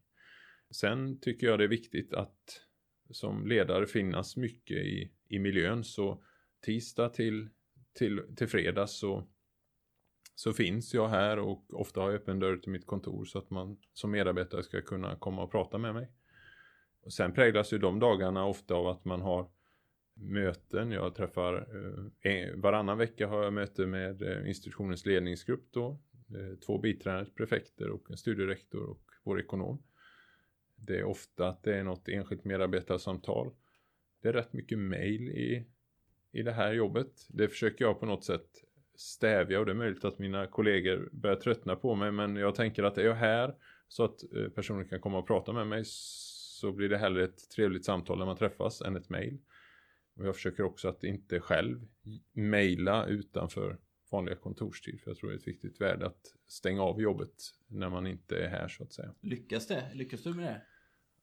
Sen 0.71 1.21
tycker 1.21 1.47
jag 1.47 1.59
det 1.59 1.65
är 1.65 1.69
viktigt 1.69 2.15
att 2.15 2.63
som 3.11 3.47
ledare 3.47 3.87
finnas 3.87 4.37
mycket 4.37 4.77
i, 4.77 5.13
i 5.29 5.39
miljön. 5.39 5.85
Så 5.85 6.25
tisdag 6.61 7.09
till, 7.09 7.49
till, 7.93 8.23
till 8.37 8.49
fredag 8.49 8.87
så, 8.87 9.29
så 10.35 10.53
finns 10.53 10.95
jag 10.95 11.09
här 11.09 11.39
och 11.39 11.81
ofta 11.81 12.01
har 12.01 12.11
jag 12.11 12.21
öppen 12.21 12.39
dörr 12.39 12.57
till 12.57 12.73
mitt 12.73 12.87
kontor 12.87 13.25
så 13.25 13.39
att 13.39 13.51
man 13.51 13.79
som 13.93 14.11
medarbetare 14.11 14.63
ska 14.63 14.83
kunna 14.83 15.17
komma 15.17 15.43
och 15.43 15.51
prata 15.51 15.79
med 15.79 15.95
mig. 15.95 16.13
Och 17.03 17.13
sen 17.13 17.33
präglas 17.33 17.73
ju 17.73 17.79
de 17.79 17.99
dagarna 17.99 18.47
ofta 18.47 18.75
av 18.75 18.87
att 18.87 19.05
man 19.05 19.21
har 19.21 19.51
möten. 20.15 20.91
Jag 20.91 21.15
träffar 21.15 21.67
eh, 22.21 22.55
varannan 22.55 22.99
vecka 22.99 23.27
har 23.27 23.45
jag 23.45 23.53
möte 23.53 23.87
med 23.87 24.23
eh, 24.23 24.49
institutionens 24.49 25.07
ledningsgrupp 25.07 25.69
då. 25.73 25.99
Eh, 26.35 26.59
två 26.67 26.79
biträdande 26.79 27.31
prefekter 27.31 27.91
och 27.91 28.11
en 28.11 28.17
studierektor 28.17 28.91
och 28.91 29.03
vår 29.23 29.41
ekonom. 29.41 29.83
Det 30.77 30.99
är 30.99 31.05
ofta 31.05 31.49
att 31.49 31.63
det 31.63 31.77
är 31.77 31.85
något 31.85 32.09
enskilt 32.09 32.45
medarbetarsamtal. 32.45 33.53
Det 34.23 34.29
är 34.29 34.33
rätt 34.33 34.53
mycket 34.53 34.79
mail 34.79 35.29
i, 35.29 35.67
i 36.33 36.43
det 36.43 36.53
här 36.53 36.73
jobbet. 36.73 37.27
Det 37.29 37.49
försöker 37.49 37.85
jag 37.85 38.01
på 38.01 38.07
något 38.07 38.25
sätt 38.25 38.49
stävja 38.95 39.61
och 39.61 39.67
det 39.67 39.73
är 39.73 39.77
möjligt 39.77 40.05
att 40.05 40.19
mina 40.19 40.47
kollegor 40.47 41.09
börjar 41.13 41.37
tröttna 41.37 41.77
på 41.77 41.95
mig 41.95 42.13
men 42.13 42.37
jag 42.37 42.55
tänker 42.55 42.83
att 42.83 42.99
är 42.99 43.05
jag 43.05 43.15
här 43.15 43.55
så 43.89 44.05
att 44.05 44.21
personer 44.55 44.85
kan 44.85 45.01
komma 45.01 45.19
och 45.19 45.27
prata 45.27 45.53
med 45.53 45.67
mig 45.67 45.83
så 45.85 46.73
blir 46.73 46.89
det 46.89 46.99
hellre 46.99 47.25
ett 47.25 47.51
trevligt 47.51 47.85
samtal 47.85 48.19
när 48.19 48.27
man 48.27 48.37
träffas 48.37 48.83
än 48.83 48.97
ett 48.97 49.09
mail. 49.09 49.39
Och 50.15 50.27
jag 50.27 50.35
försöker 50.35 50.63
också 50.63 50.89
att 50.89 51.05
inte 51.05 51.41
själv 51.41 51.89
mejla 52.33 53.07
utanför 53.07 53.79
vanliga 54.11 54.37
kontorstid 54.37 55.01
för 55.01 55.11
jag 55.11 55.19
tror 55.19 55.31
det 55.31 55.37
är 55.37 55.39
ett 55.39 55.49
viktigt 55.49 55.81
värde 55.81 56.07
att 56.07 56.35
stänga 56.47 56.83
av 56.83 57.01
jobbet 57.01 57.35
när 57.67 57.91
man 57.91 58.07
inte 58.07 58.37
är 58.37 58.49
här 58.49 58.69
så 58.69 58.83
att 58.83 58.93
säga. 58.93 59.15
Lyckas 59.21 59.67
det? 59.67 59.91
Lyckas 59.95 60.23
du 60.23 60.35
med 60.35 60.45
det? 60.45 60.63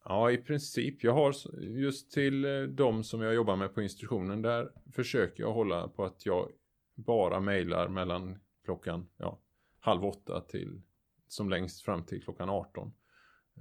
Ja, 0.05 0.31
i 0.31 0.37
princip. 0.37 1.03
Jag 1.03 1.13
har 1.13 1.33
just 1.61 2.11
till 2.11 2.45
eh, 2.45 2.61
de 2.61 3.03
som 3.03 3.21
jag 3.21 3.33
jobbar 3.33 3.55
med 3.55 3.73
på 3.73 3.81
institutionen, 3.81 4.41
där 4.41 4.71
försöker 4.93 5.43
jag 5.43 5.53
hålla 5.53 5.87
på 5.87 6.05
att 6.05 6.25
jag 6.25 6.51
bara 6.95 7.39
mejlar 7.39 7.87
mellan 7.87 8.39
klockan 8.65 9.09
ja, 9.17 9.39
halv 9.79 10.05
åtta 10.05 10.41
till 10.41 10.81
som 11.27 11.49
längst 11.49 11.81
fram 11.81 12.03
till 12.05 12.23
klockan 12.23 12.49
18. 12.49 12.93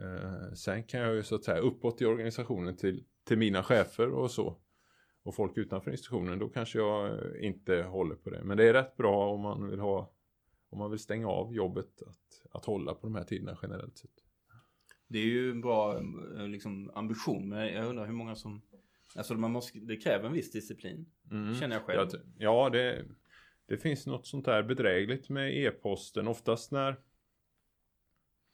Eh, 0.01 0.53
sen 0.53 0.85
kan 0.85 1.01
jag 1.01 1.15
ju 1.15 1.23
så 1.23 1.35
att 1.35 1.45
säga 1.45 1.59
uppåt 1.59 2.03
i 2.03 2.05
organisationen 2.05 2.77
till 2.77 3.05
till 3.29 3.39
mina 3.39 3.63
chefer 3.63 4.11
och 4.11 4.31
så 4.31 4.59
och 5.23 5.35
folk 5.35 5.57
utanför 5.57 5.91
institutionen 5.91 6.39
då 6.39 6.49
kanske 6.49 6.79
jag 6.79 7.21
inte 7.41 7.83
håller 7.83 8.15
på 8.15 8.31
det. 8.31 8.45
Men 8.45 8.57
det 8.57 8.69
är 8.69 8.73
rätt 8.73 8.97
bra 8.97 9.33
om 9.33 9.41
man 9.41 9.71
vill 9.71 9.81
ha 9.81 10.13
om 10.71 10.79
man 10.79 10.91
vill 10.91 10.99
stänga 10.99 11.29
av 11.29 11.55
jobbet 11.55 12.03
att, 12.03 12.47
att 12.51 12.65
hålla 12.65 12.95
på 12.95 13.07
de 13.07 13.15
här 13.15 13.25
tiderna 13.25 13.59
generellt 13.63 13.99
sett. 13.99 14.11
Det 15.09 15.19
är 15.19 15.27
ju 15.27 15.51
en 15.51 15.61
bra 15.61 16.01
liksom, 16.49 16.91
ambition 16.95 17.49
men 17.49 17.75
jag 17.75 17.87
undrar 17.87 18.07
hur 18.07 18.13
många 18.13 18.37
som 18.37 18.63
Alltså 19.15 19.35
man 19.35 19.51
måste, 19.51 19.79
det 19.79 19.97
kräver 19.97 20.27
en 20.27 20.33
viss 20.33 20.51
disciplin. 20.51 21.07
Mm. 21.31 21.55
Känner 21.55 21.77
jag 21.77 21.85
själv. 21.85 22.09
Ja, 22.39 22.71
det, 22.71 23.05
det 23.67 23.79
finns 23.79 24.07
något 24.07 24.27
sånt 24.27 24.45
där 24.45 24.63
bedrägligt 24.63 25.29
med 25.29 25.57
e-posten. 25.57 26.29
Oftast 26.29 26.73
när 26.73 26.97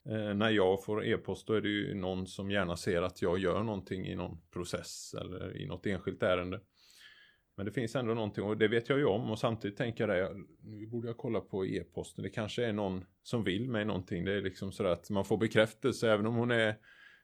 eh, 0.09 0.35
när 0.35 0.51
jag 0.51 0.85
får 0.85 1.05
e-post 1.05 1.47
då 1.47 1.53
är 1.53 1.61
det 1.61 1.69
ju 1.69 1.95
någon 1.95 2.27
som 2.27 2.51
gärna 2.51 2.77
ser 2.77 3.03
att 3.03 3.23
jag 3.23 3.39
gör 3.39 3.63
någonting 3.63 4.07
i 4.07 4.15
någon 4.15 4.41
process 4.53 5.15
eller 5.21 5.57
i 5.57 5.67
något 5.67 5.87
enskilt 5.87 6.23
ärende. 6.23 6.61
Men 7.57 7.67
det 7.67 7.73
finns 7.73 7.97
ändå 7.97 8.15
någonting 8.15 8.45
och 8.45 8.57
det 8.57 8.69
vet 8.69 8.89
jag 8.89 8.99
ju 8.99 9.05
om 9.05 9.31
och 9.31 9.39
samtidigt 9.39 9.79
tänker 9.79 10.09
jag 10.09 10.37
det, 10.37 10.45
nu 10.63 10.87
borde 10.87 11.09
jag 11.09 11.17
kolla 11.17 11.41
på 11.41 11.67
e-posten. 11.67 12.23
Det 12.23 12.31
kanske 12.31 12.65
är 12.65 12.73
någon 12.73 13.05
som 13.23 13.45
vill 13.45 13.71
mig 13.71 13.85
någonting. 13.85 14.25
Det 14.25 14.33
är 14.33 14.43
liksom 14.43 14.73
så 14.73 14.87
att 14.87 15.11
man 15.11 15.25
får 15.25 15.37
bekräftelse 15.37 16.11
även 16.11 16.27
om 16.27 16.35
hon 16.35 16.51
är 16.51 16.77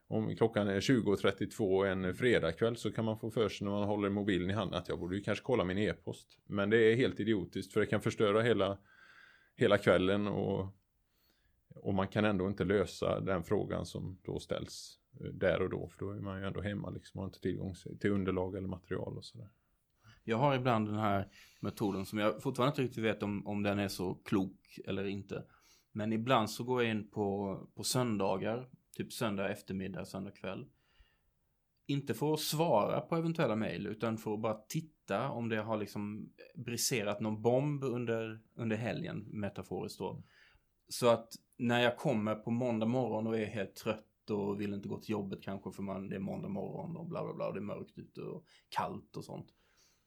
om 0.08 0.36
klockan 0.36 0.68
är 0.68 0.80
20.32 0.80 1.86
en 1.86 2.14
fredagkväll 2.14 2.76
så 2.76 2.92
kan 2.92 3.04
man 3.04 3.18
få 3.18 3.30
för 3.30 3.48
sig 3.48 3.64
när 3.64 3.72
man 3.72 3.88
håller 3.88 4.10
mobilen 4.10 4.50
i 4.50 4.52
handen 4.52 4.78
att 4.78 4.88
jag 4.88 4.98
borde 4.98 5.16
ju 5.16 5.22
kanske 5.22 5.44
kolla 5.44 5.64
min 5.64 5.78
e-post. 5.78 6.38
Men 6.46 6.70
det 6.70 6.76
är 6.76 6.96
helt 6.96 7.20
idiotiskt 7.20 7.72
för 7.72 7.80
det 7.80 7.86
kan 7.86 8.00
förstöra 8.00 8.42
hela, 8.42 8.78
hela 9.56 9.78
kvällen 9.78 10.26
och, 10.26 10.79
och 11.74 11.94
man 11.94 12.08
kan 12.08 12.24
ändå 12.24 12.48
inte 12.48 12.64
lösa 12.64 13.20
den 13.20 13.44
frågan 13.44 13.86
som 13.86 14.18
då 14.22 14.38
ställs 14.38 14.98
eh, 15.20 15.26
där 15.26 15.62
och 15.62 15.70
då. 15.70 15.88
För 15.88 15.98
då 15.98 16.10
är 16.10 16.20
man 16.20 16.40
ju 16.40 16.46
ändå 16.46 16.60
hemma 16.60 16.90
liksom 16.90 17.18
och 17.18 17.22
har 17.22 17.28
inte 17.28 17.40
tillgång 17.40 17.74
till 18.00 18.10
underlag 18.10 18.56
eller 18.56 18.68
material 18.68 19.16
och 19.16 19.24
sådär. 19.24 19.48
Jag 20.24 20.36
har 20.36 20.56
ibland 20.56 20.88
den 20.88 20.98
här 20.98 21.28
metoden 21.60 22.06
som 22.06 22.18
jag 22.18 22.42
fortfarande 22.42 22.70
inte 22.70 22.82
riktigt 22.82 23.04
vet 23.04 23.22
om, 23.22 23.46
om 23.46 23.62
den 23.62 23.78
är 23.78 23.88
så 23.88 24.14
klok 24.14 24.78
eller 24.86 25.04
inte. 25.04 25.44
Men 25.92 26.12
ibland 26.12 26.50
så 26.50 26.64
går 26.64 26.82
jag 26.82 26.90
in 26.90 27.10
på, 27.10 27.58
på 27.74 27.84
söndagar 27.84 28.68
typ 28.96 29.12
söndag 29.12 29.48
eftermiddag, 29.48 30.04
söndag 30.04 30.30
kväll. 30.30 30.66
Inte 31.86 32.14
för 32.14 32.32
att 32.34 32.40
svara 32.40 33.00
på 33.00 33.16
eventuella 33.16 33.56
mejl 33.56 33.86
utan 33.86 34.18
för 34.18 34.34
att 34.34 34.40
bara 34.40 34.54
titta 34.54 35.30
om 35.30 35.48
det 35.48 35.56
har 35.62 35.76
liksom 35.76 36.32
briserat 36.54 37.20
någon 37.20 37.42
bomb 37.42 37.84
under, 37.84 38.40
under 38.54 38.76
helgen, 38.76 39.18
metaforiskt 39.18 39.98
då. 39.98 40.22
Så 40.92 41.08
att 41.08 41.34
när 41.56 41.82
jag 41.82 41.96
kommer 41.96 42.34
på 42.34 42.50
måndag 42.50 42.86
morgon 42.86 43.26
och 43.26 43.38
är 43.38 43.46
helt 43.46 43.74
trött 43.74 44.30
och 44.30 44.60
vill 44.60 44.74
inte 44.74 44.88
gå 44.88 44.98
till 44.98 45.10
jobbet 45.10 45.42
kanske 45.42 45.72
för 45.72 45.82
man, 45.82 46.08
det 46.08 46.16
är 46.16 46.20
måndag 46.20 46.48
morgon 46.48 46.96
och 46.96 47.06
bla 47.06 47.24
bla 47.24 47.34
bla 47.34 47.46
och 47.46 47.54
det 47.54 47.60
är 47.60 47.62
mörkt 47.62 47.98
ute 47.98 48.20
och 48.20 48.44
kallt 48.68 49.16
och 49.16 49.24
sånt. 49.24 49.54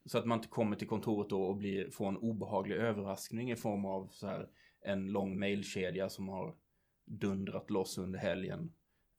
Så 0.06 0.18
att 0.18 0.26
man 0.26 0.38
inte 0.38 0.48
kommer 0.48 0.76
till 0.76 0.88
kontoret 0.88 1.30
då 1.30 1.42
och 1.42 1.56
blir, 1.56 1.90
får 1.90 2.08
en 2.08 2.16
obehaglig 2.16 2.76
överraskning 2.76 3.50
i 3.50 3.56
form 3.56 3.84
av 3.84 4.08
så 4.12 4.26
här 4.26 4.48
en 4.80 5.12
lång 5.12 5.38
mailkedja 5.38 6.08
som 6.08 6.28
har 6.28 6.54
dundrat 7.04 7.70
loss 7.70 7.98
under 7.98 8.18
helgen. 8.18 8.72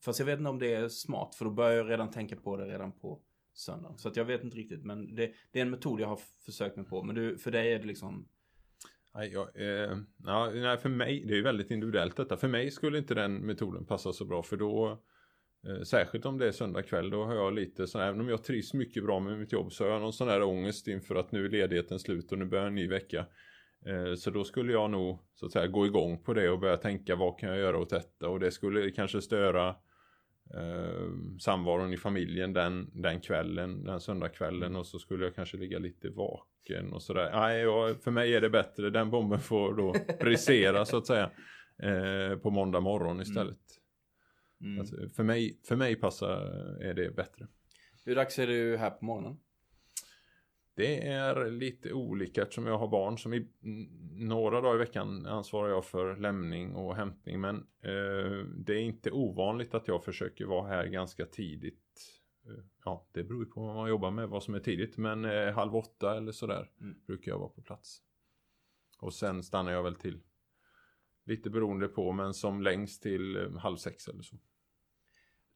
Fast 0.04 0.18
jag 0.18 0.26
vet 0.26 0.38
inte 0.38 0.50
om 0.50 0.58
det 0.58 0.74
är 0.74 0.88
smart 0.88 1.34
för 1.34 1.44
då 1.44 1.50
börjar 1.50 1.76
jag 1.76 1.90
redan 1.90 2.10
tänka 2.10 2.36
på 2.36 2.56
det 2.56 2.64
redan 2.64 2.92
på 2.92 3.20
söndagen. 3.52 3.98
Så 3.98 4.08
att 4.08 4.16
jag 4.16 4.24
vet 4.24 4.44
inte 4.44 4.56
riktigt 4.56 4.84
men 4.84 5.14
det, 5.14 5.32
det 5.50 5.58
är 5.58 5.62
en 5.62 5.70
metod 5.70 6.00
jag 6.00 6.08
har 6.08 6.20
försökt 6.44 6.76
mig 6.76 6.86
på. 6.86 7.02
Men 7.02 7.14
du, 7.14 7.38
för 7.38 7.50
dig 7.50 7.72
är 7.72 7.78
det 7.78 7.86
liksom 7.86 8.28
Nej, 9.16 9.30
ja, 9.32 9.48
eh, 9.54 9.98
ja, 10.24 10.76
för 10.82 10.88
mig, 10.88 11.24
det 11.26 11.32
är 11.32 11.36
ju 11.36 11.42
väldigt 11.42 11.70
individuellt 11.70 12.16
detta. 12.16 12.36
För 12.36 12.48
mig 12.48 12.70
skulle 12.70 12.98
inte 12.98 13.14
den 13.14 13.34
metoden 13.34 13.86
passa 13.86 14.12
så 14.12 14.24
bra 14.24 14.42
för 14.42 14.56
då 14.56 15.02
eh, 15.66 15.82
Särskilt 15.82 16.26
om 16.26 16.38
det 16.38 16.46
är 16.46 16.52
söndag 16.52 16.82
kväll, 16.82 17.10
då 17.10 17.24
har 17.24 17.34
jag 17.34 17.54
lite 17.54 17.86
så 17.86 18.00
även 18.00 18.20
om 18.20 18.28
jag 18.28 18.44
trivs 18.44 18.74
mycket 18.74 19.04
bra 19.04 19.20
med 19.20 19.38
mitt 19.38 19.52
jobb 19.52 19.72
så 19.72 19.84
har 19.84 19.90
jag 19.90 20.00
någon 20.00 20.12
sån 20.12 20.28
här 20.28 20.42
ångest 20.42 20.88
inför 20.88 21.14
att 21.14 21.32
nu 21.32 21.44
är 21.44 21.48
ledigheten 21.48 21.98
slut 21.98 22.32
och 22.32 22.38
nu 22.38 22.44
börjar 22.44 22.66
en 22.66 22.74
ny 22.74 22.88
vecka. 22.88 23.26
Eh, 23.86 24.14
så 24.14 24.30
då 24.30 24.44
skulle 24.44 24.72
jag 24.72 24.90
nog 24.90 25.18
så 25.34 25.46
att 25.46 25.52
säga 25.52 25.66
gå 25.66 25.86
igång 25.86 26.22
på 26.22 26.34
det 26.34 26.50
och 26.50 26.58
börja 26.58 26.76
tänka 26.76 27.16
vad 27.16 27.38
kan 27.38 27.48
jag 27.48 27.58
göra 27.58 27.78
åt 27.78 27.90
detta 27.90 28.28
och 28.28 28.40
det 28.40 28.50
skulle 28.50 28.90
kanske 28.90 29.20
störa 29.22 29.74
eh, 30.54 31.38
samvaron 31.40 31.92
i 31.92 31.96
familjen 31.96 32.52
den, 32.52 32.90
den 32.92 33.20
kvällen, 33.20 33.84
den 33.84 34.00
söndagskvällen 34.00 34.76
och 34.76 34.86
så 34.86 34.98
skulle 34.98 35.24
jag 35.24 35.34
kanske 35.34 35.56
ligga 35.56 35.78
lite 35.78 36.08
vaken 36.08 36.92
och 36.92 37.02
sådär. 37.02 37.30
Nej, 37.32 37.60
jag, 37.60 38.02
för 38.02 38.10
mig 38.10 38.34
är 38.34 38.40
det 38.40 38.50
bättre, 38.50 38.90
den 38.90 39.10
bomben 39.10 39.40
får 39.40 39.74
då 39.74 39.94
brisera 40.20 40.84
så 40.84 40.96
att 40.96 41.06
säga 41.06 41.30
eh, 41.82 42.38
på 42.38 42.50
måndag 42.50 42.80
morgon 42.80 43.10
mm. 43.10 43.22
istället. 43.22 43.58
Mm. 44.60 44.80
Alltså, 44.80 44.96
för, 45.16 45.22
mig, 45.22 45.60
för 45.68 45.76
mig 45.76 45.96
passar 45.96 46.30
är 46.82 46.94
det 46.94 47.16
bättre. 47.16 47.46
Hur 48.04 48.14
dags 48.14 48.38
är 48.38 48.46
du 48.46 48.76
här 48.76 48.90
på 48.90 49.04
morgonen? 49.04 49.38
Det 50.76 51.06
är 51.08 51.50
lite 51.50 51.92
olika 51.92 52.42
eftersom 52.42 52.66
jag 52.66 52.78
har 52.78 52.88
barn 52.88 53.18
som 53.18 53.34
i 53.34 53.48
några 54.12 54.60
dagar 54.60 54.74
i 54.74 54.78
veckan 54.78 55.26
ansvarar 55.26 55.68
jag 55.68 55.84
för 55.84 56.16
lämning 56.16 56.74
och 56.74 56.96
hämtning. 56.96 57.40
Men 57.40 57.56
eh, 57.82 58.46
det 58.56 58.74
är 58.74 58.80
inte 58.80 59.10
ovanligt 59.10 59.74
att 59.74 59.88
jag 59.88 60.04
försöker 60.04 60.44
vara 60.44 60.68
här 60.68 60.86
ganska 60.86 61.26
tidigt. 61.26 62.22
Eh, 62.46 62.64
ja, 62.84 63.08
det 63.12 63.24
beror 63.24 63.44
ju 63.44 63.50
på 63.50 63.60
vad 63.60 63.74
man 63.74 63.88
jobbar 63.88 64.10
med, 64.10 64.28
vad 64.28 64.42
som 64.42 64.54
är 64.54 64.60
tidigt. 64.60 64.96
Men 64.96 65.24
eh, 65.24 65.54
halv 65.54 65.76
åtta 65.76 66.16
eller 66.16 66.32
sådär 66.32 66.70
mm. 66.80 66.96
brukar 67.06 67.32
jag 67.32 67.38
vara 67.38 67.48
på 67.48 67.62
plats. 67.62 68.02
Och 68.98 69.14
sen 69.14 69.42
stannar 69.42 69.72
jag 69.72 69.82
väl 69.82 69.96
till 69.96 70.20
lite 71.24 71.50
beroende 71.50 71.88
på, 71.88 72.12
men 72.12 72.34
som 72.34 72.62
längst 72.62 73.02
till 73.02 73.36
eh, 73.36 73.56
halv 73.56 73.76
sex 73.76 74.08
eller 74.08 74.22
så. 74.22 74.36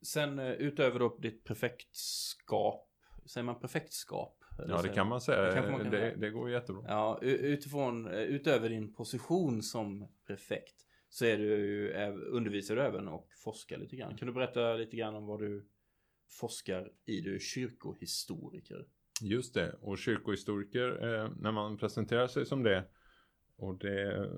Sen 0.02 0.38
eh, 0.38 0.52
utöver 0.52 0.98
då 0.98 1.18
ditt 1.18 1.44
perfektskap, 1.44 2.90
säger 3.26 3.44
man 3.44 3.60
perfektskap? 3.60 4.39
Ja, 4.68 4.82
det 4.82 4.88
kan 4.88 5.08
man 5.08 5.20
säga. 5.20 5.62
Det, 5.62 5.70
man 5.70 5.80
kan 5.80 5.90
det, 5.90 6.14
det, 6.16 6.30
går 6.30 6.50
jättebra. 6.50 6.84
Ja, 6.88 7.18
utifrån, 7.22 8.06
eh, 8.06 8.20
utöver 8.20 8.68
din 8.68 8.94
position 8.94 9.62
som 9.62 10.08
prefekt 10.26 10.86
så 11.08 11.24
är 11.24 11.38
du, 11.38 11.92
undervisar 12.30 12.76
du 12.76 12.82
även 12.82 13.08
och 13.08 13.28
forskar 13.44 13.78
lite 13.78 13.96
grann. 13.96 14.16
Kan 14.16 14.28
du 14.28 14.34
berätta 14.34 14.74
lite 14.74 14.96
grann 14.96 15.14
om 15.14 15.26
vad 15.26 15.40
du 15.40 15.66
forskar 16.40 16.92
i? 17.06 17.20
Du 17.20 17.34
är 17.34 17.38
kyrkohistoriker. 17.38 18.86
Just 19.22 19.54
det, 19.54 19.76
och 19.80 19.98
kyrkohistoriker, 19.98 21.14
eh, 21.14 21.30
när 21.40 21.52
man 21.52 21.78
presenterar 21.78 22.26
sig 22.26 22.46
som 22.46 22.62
det, 22.62 22.84
och 23.56 23.78
det 23.78 24.30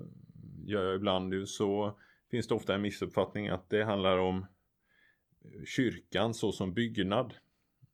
gör 0.65 0.85
jag 0.85 0.95
ibland 0.95 1.33
ju, 1.33 1.45
så 1.45 1.99
finns 2.31 2.47
det 2.47 2.55
ofta 2.55 2.75
en 2.75 2.81
missuppfattning 2.81 3.47
att 3.47 3.69
det 3.69 3.83
handlar 3.83 4.17
om 4.17 4.45
kyrkan 5.65 6.33
så 6.33 6.51
som 6.51 6.73
byggnad. 6.73 7.33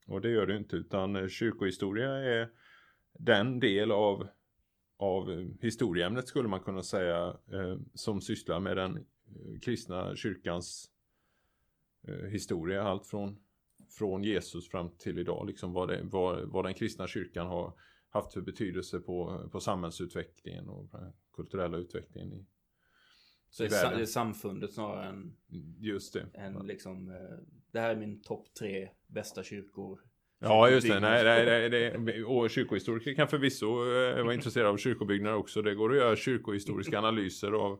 Och 0.10 0.22
det 0.22 0.30
gör 0.30 0.48
det 0.48 0.58
inte 0.58 0.76
utan 0.76 1.16
eh, 1.16 1.28
kyrkohistoria 1.28 2.10
är 2.10 2.50
den 3.20 3.60
del 3.60 3.92
av, 3.92 4.28
av 4.98 5.32
eh, 5.32 5.48
historieämnet 5.62 6.28
skulle 6.28 6.50
man 6.50 6.60
kunna 6.60 6.84
säga 6.84 7.38
eh, 7.52 7.78
som 7.94 8.22
sysslar 8.22 8.60
med 8.60 8.78
den 8.78 8.98
eh, 8.98 9.60
kristna 9.62 10.16
kyrkans 10.16 10.92
historia. 12.30 12.84
Allt 12.84 13.08
från, 13.08 13.40
från 13.90 14.24
Jesus 14.24 14.70
fram 14.70 14.90
till 14.90 15.20
idag. 15.20 15.48
Liksom 15.48 15.74
vad, 15.74 15.88
det, 15.88 16.02
vad, 16.04 16.50
vad 16.50 16.66
den 16.66 16.74
kristna 16.74 17.08
kyrkan 17.08 17.48
har 17.48 17.74
haft 18.10 18.34
för 18.34 18.42
betydelse 18.42 19.00
på, 19.00 19.50
på 19.52 19.60
samhällsutvecklingen 19.60 20.70
och 20.70 20.90
kulturella 21.34 21.78
utvecklingen 21.78 22.34
i, 22.34 22.46
så 23.50 23.64
det 23.64 23.76
är, 23.76 23.96
det 23.96 24.02
är 24.02 24.06
samfundet 24.06 24.74
snarare 24.74 25.10
än... 25.10 25.36
Just 25.80 26.14
det. 26.14 26.26
Än 26.34 26.68
liksom, 26.68 27.10
eh, 27.10 27.16
det 27.72 27.80
här 27.80 27.90
är 27.90 27.96
min 27.96 28.22
topp 28.22 28.54
tre 28.60 28.90
bästa 29.08 29.44
kyrkor. 29.44 30.00
Ja 30.40 30.70
just 30.70 30.88
det, 30.88 31.00
nej, 31.00 31.24
nej, 31.24 31.70
nej, 31.70 31.98
nej, 32.00 32.24
och 32.24 32.50
kyrkohistoriker 32.50 33.14
kan 33.14 33.28
förvisso 33.28 33.66
eh, 33.66 34.24
vara 34.24 34.34
intresserade 34.34 34.70
av 34.70 34.78
kyrkobyggnader 34.78 35.38
också. 35.38 35.62
Det 35.62 35.76
går 35.76 35.92
att 35.92 35.98
göra 35.98 36.16
kyrkohistoriska 36.16 36.98
analyser 37.00 37.52
av, 37.52 37.80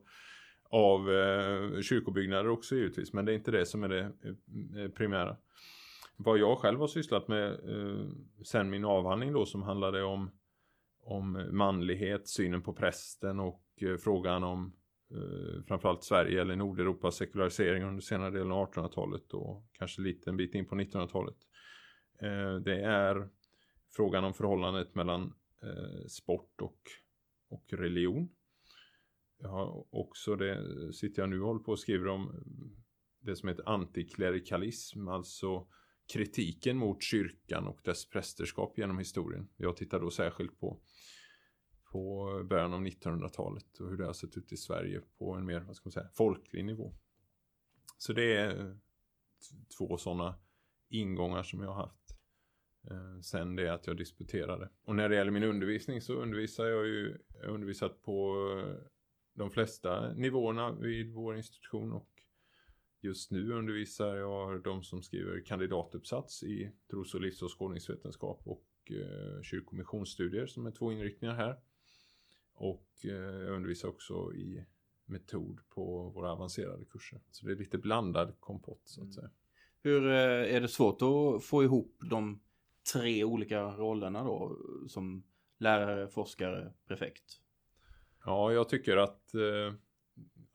av 0.70 1.12
eh, 1.12 1.82
kyrkobyggnader 1.82 2.50
också 2.50 2.76
givetvis. 2.76 3.14
Men 3.14 3.26
det 3.26 3.32
är 3.32 3.36
inte 3.36 3.52
det 3.52 3.66
som 3.66 3.84
är 3.84 3.90
det 3.90 4.12
primära. 4.90 5.38
Vad 6.16 6.38
jag 6.38 6.58
själv 6.58 6.80
har 6.80 6.88
sysslat 6.88 7.28
med 7.28 7.60
sen 8.44 8.70
min 8.70 8.86
avhandling 8.86 9.34
då 9.34 9.46
som 9.46 9.64
handlade 9.64 10.04
om, 10.04 10.32
om 11.04 11.48
manlighet, 11.52 12.28
synen 12.28 12.62
på 12.62 12.74
prästen 12.74 13.40
och 13.40 13.64
frågan 14.00 14.44
om 14.44 14.74
eh, 15.12 15.64
framförallt 15.68 16.04
Sverige 16.04 16.42
eller 16.42 16.56
Nordeuropas 16.56 17.16
sekularisering 17.16 17.84
under 17.84 18.02
senare 18.02 18.32
delen 18.32 18.52
av 18.52 18.72
1800-talet 18.72 19.34
och 19.34 19.66
kanske 19.72 20.02
lite 20.02 20.30
en 20.30 20.38
bit 20.38 20.56
in 20.56 20.66
på 20.66 20.76
1900-talet. 20.76 21.38
Eh, 22.22 22.56
det 22.56 22.82
är 22.82 23.30
frågan 23.96 24.24
om 24.24 24.34
förhållandet 24.34 24.96
mellan 24.96 25.34
eh, 25.64 26.08
sport 26.08 26.62
och, 26.62 26.82
och 27.50 27.66
religion. 27.74 28.30
Jag 29.42 29.50
har 29.50 29.96
också 29.96 30.36
det, 30.36 30.94
sitter 30.94 31.22
jag 31.22 31.30
nu 31.30 31.42
och 31.42 31.48
håller 31.48 31.64
på 31.64 31.72
och 31.72 31.80
skriver 31.80 32.08
om 32.08 32.44
det 33.20 33.36
som 33.36 33.50
heter 33.50 33.70
antiklerikalism, 33.70 35.08
alltså 35.08 35.68
kritiken 36.14 36.78
mot 36.78 37.04
kyrkan 37.04 37.68
och 37.68 37.80
dess 37.84 38.10
prästerskap 38.10 38.78
genom 38.78 39.00
historien. 39.00 39.50
Jag 39.58 39.78
tittar 39.78 40.00
då 40.00 40.12
särskilt 40.12 40.60
på 40.60 40.82
på 41.92 42.26
början 42.50 42.74
av 42.74 42.82
1900-talet 42.82 43.80
och 43.80 43.90
hur 43.90 43.98
det 43.98 44.06
har 44.06 44.14
sett 44.14 44.38
ut 44.38 44.52
i 44.52 44.58
Sverige 44.58 45.02
på 45.18 45.34
en 45.34 45.46
mer, 45.46 45.60
vad 45.60 45.76
ska 45.76 45.88
man 45.88 45.92
säga, 45.92 46.10
folklig 46.14 46.66
nivå. 46.66 46.94
Så 47.98 48.14
det 48.14 48.36
är 48.36 48.78
två 49.78 49.98
sådana 49.98 50.36
ingångar 50.90 51.44
som 51.44 51.62
jag 51.62 51.74
har 51.74 51.82
haft. 51.82 52.16
eh, 52.92 53.22
sen 53.22 53.56
det 53.56 53.74
att 53.74 53.88
jag 53.88 53.98
disputerade. 53.98 54.70
Och 54.84 54.96
när 54.96 55.10
det 55.10 55.16
gäller 55.16 55.32
min 55.32 55.44
undervisning 55.44 56.02
så 56.02 56.14
undervisar 56.14 56.66
jag 56.66 56.88
ju, 56.88 57.18
jag 57.34 57.48
har 57.48 57.54
undervisat 57.54 58.02
på 58.02 58.36
eh, 58.58 58.88
de 59.34 59.52
flesta 59.52 60.14
nivåerna 60.14 60.72
vid 60.72 61.14
vår 61.14 61.38
institution 61.38 61.92
och 61.92 62.10
just 63.02 63.32
nu 63.32 63.54
undervisar 63.54 64.16
jag 64.16 64.64
de 64.64 64.84
som 64.84 65.02
skriver 65.02 65.46
kandidatuppsats 65.46 66.44
i 66.44 66.72
tros 66.90 67.14
och 67.14 67.22
livsåskådningsvetenskap 67.22 68.42
och 68.46 68.66
eh, 68.92 69.42
kyrkomissionsstudier 69.42 70.48
som 70.48 70.66
är 70.66 70.72
två 70.72 70.92
inriktningar 70.92 71.36
här. 71.36 71.60
Och 72.60 72.88
eh, 73.04 73.12
jag 73.12 73.56
undervisar 73.56 73.90
också 73.90 74.34
i 74.34 74.66
metod 75.06 75.60
på 75.70 76.10
våra 76.10 76.32
avancerade 76.32 76.86
kurser. 76.86 77.22
Så 77.32 77.46
det 77.46 77.52
är 77.52 77.56
lite 77.56 77.78
blandad 77.78 78.40
kompott 78.40 78.82
så 78.84 79.02
att 79.02 79.04
mm. 79.04 79.14
säga. 79.14 79.30
Hur 79.82 80.08
eh, 80.08 80.56
är 80.56 80.62
det 80.62 80.68
svårt 80.68 81.02
att 81.02 81.44
få 81.44 81.64
ihop 81.64 81.96
de 82.10 82.42
tre 82.94 83.24
olika 83.24 83.62
rollerna 83.64 84.24
då 84.24 84.58
som 84.88 85.24
lärare, 85.58 86.08
forskare, 86.08 86.74
prefekt? 86.88 87.42
Ja, 88.26 88.52
jag 88.54 88.70
tycker 88.70 88.98
att 88.98 89.34
eh, 89.34 89.74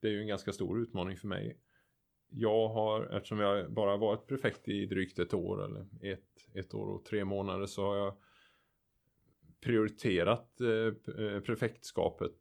det 0.00 0.08
är 0.08 0.12
ju 0.12 0.20
en 0.20 0.26
ganska 0.26 0.52
stor 0.52 0.80
utmaning 0.80 1.16
för 1.16 1.28
mig. 1.28 1.58
Jag 2.28 2.68
har, 2.68 3.04
eftersom 3.04 3.38
jag 3.38 3.72
bara 3.72 3.96
varit 3.96 4.26
prefekt 4.26 4.68
i 4.68 4.86
drygt 4.86 5.18
ett 5.18 5.34
år 5.34 5.64
eller 5.64 5.86
ett, 6.12 6.48
ett 6.54 6.74
år 6.74 6.86
och 6.86 7.04
tre 7.04 7.24
månader 7.24 7.66
så 7.66 7.86
har 7.86 7.96
jag 7.96 8.16
prioriterat 9.64 10.60
eh, 10.60 11.14
eh 11.24 11.40
prefektskapet 11.40 12.38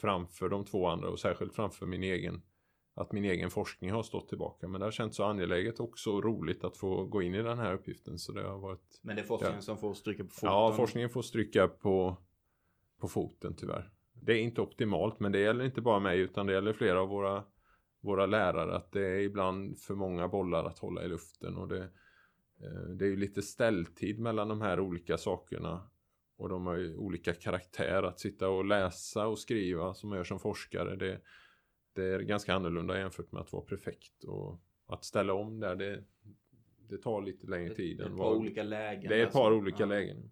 framför 0.00 0.48
de 0.48 0.64
två 0.64 0.86
andra 0.86 1.08
och 1.08 1.20
särskilt 1.20 1.54
framför 1.54 1.86
min 1.86 2.02
egen 2.02 2.42
att 3.00 3.12
min 3.12 3.24
egen 3.24 3.50
forskning 3.50 3.90
har 3.90 4.02
stått 4.02 4.28
tillbaka. 4.28 4.68
Men 4.68 4.80
det 4.80 4.86
har 4.86 4.90
känts 4.90 5.16
så 5.16 5.24
angeläget 5.24 5.80
och 5.80 5.98
så 5.98 6.20
roligt 6.20 6.64
att 6.64 6.76
få 6.76 7.04
gå 7.04 7.22
in 7.22 7.34
i 7.34 7.42
den 7.42 7.58
här 7.58 7.74
uppgiften. 7.74 8.18
Så 8.18 8.32
det 8.32 8.42
har 8.42 8.58
varit... 8.58 9.00
Men 9.02 9.16
det 9.16 9.22
är 9.22 9.26
forskningen 9.26 9.56
ja. 9.56 9.62
som 9.62 9.78
får 9.78 9.94
stryka 9.94 10.24
på 10.24 10.30
foten? 10.30 10.48
Ja, 10.48 10.72
forskningen 10.72 11.10
får 11.10 11.22
stryka 11.22 11.68
på, 11.68 12.16
på 13.00 13.08
foten 13.08 13.54
tyvärr. 13.54 13.92
Det 14.12 14.32
är 14.32 14.38
inte 14.38 14.60
optimalt, 14.60 15.20
men 15.20 15.32
det 15.32 15.38
gäller 15.38 15.64
inte 15.64 15.80
bara 15.80 16.00
mig 16.00 16.20
utan 16.20 16.46
det 16.46 16.52
gäller 16.52 16.72
flera 16.72 17.00
av 17.00 17.08
våra, 17.08 17.44
våra 18.00 18.26
lärare. 18.26 18.76
Att 18.76 18.92
det 18.92 19.06
är 19.06 19.20
ibland 19.20 19.78
för 19.78 19.94
många 19.94 20.28
bollar 20.28 20.64
att 20.64 20.78
hålla 20.78 21.04
i 21.04 21.08
luften. 21.08 21.56
Och 21.56 21.68
det, 21.68 21.82
eh, 22.62 22.88
det 22.98 23.04
är 23.04 23.10
ju 23.10 23.16
lite 23.16 23.42
ställtid 23.42 24.20
mellan 24.20 24.48
de 24.48 24.60
här 24.60 24.80
olika 24.80 25.18
sakerna. 25.18 25.90
Och 26.38 26.48
de 26.48 26.66
har 26.66 26.76
ju 26.76 26.96
olika 26.96 27.34
karaktär. 27.34 28.02
Att 28.02 28.20
sitta 28.20 28.48
och 28.48 28.64
läsa 28.64 29.26
och 29.26 29.38
skriva 29.38 29.94
som 29.94 30.08
man 30.08 30.16
gör 30.16 30.24
som 30.24 30.40
forskare. 30.40 30.96
Det, 30.96 31.20
det 31.92 32.04
är 32.04 32.20
ganska 32.20 32.54
annorlunda 32.54 32.98
jämfört 32.98 33.32
med 33.32 33.40
att 33.42 33.52
vara 33.52 33.64
prefekt. 33.64 34.24
Och 34.24 34.60
att 34.86 35.04
ställa 35.04 35.32
om 35.32 35.60
där, 35.60 35.76
det, 35.76 36.04
det 36.88 36.98
tar 36.98 37.22
lite 37.22 37.46
längre 37.46 37.74
tid. 37.74 37.98
Det 37.98 38.04
är 38.04 38.08
ett 38.08 38.16
par 38.16 38.34
olika 38.34 38.62
lägen. 38.62 39.08
Det 39.08 39.20
är 39.20 39.26
ett 39.26 39.32
par 39.32 39.46
alltså. 39.46 39.58
olika 39.58 39.82
ja. 39.82 39.86
lägen. 39.86 40.30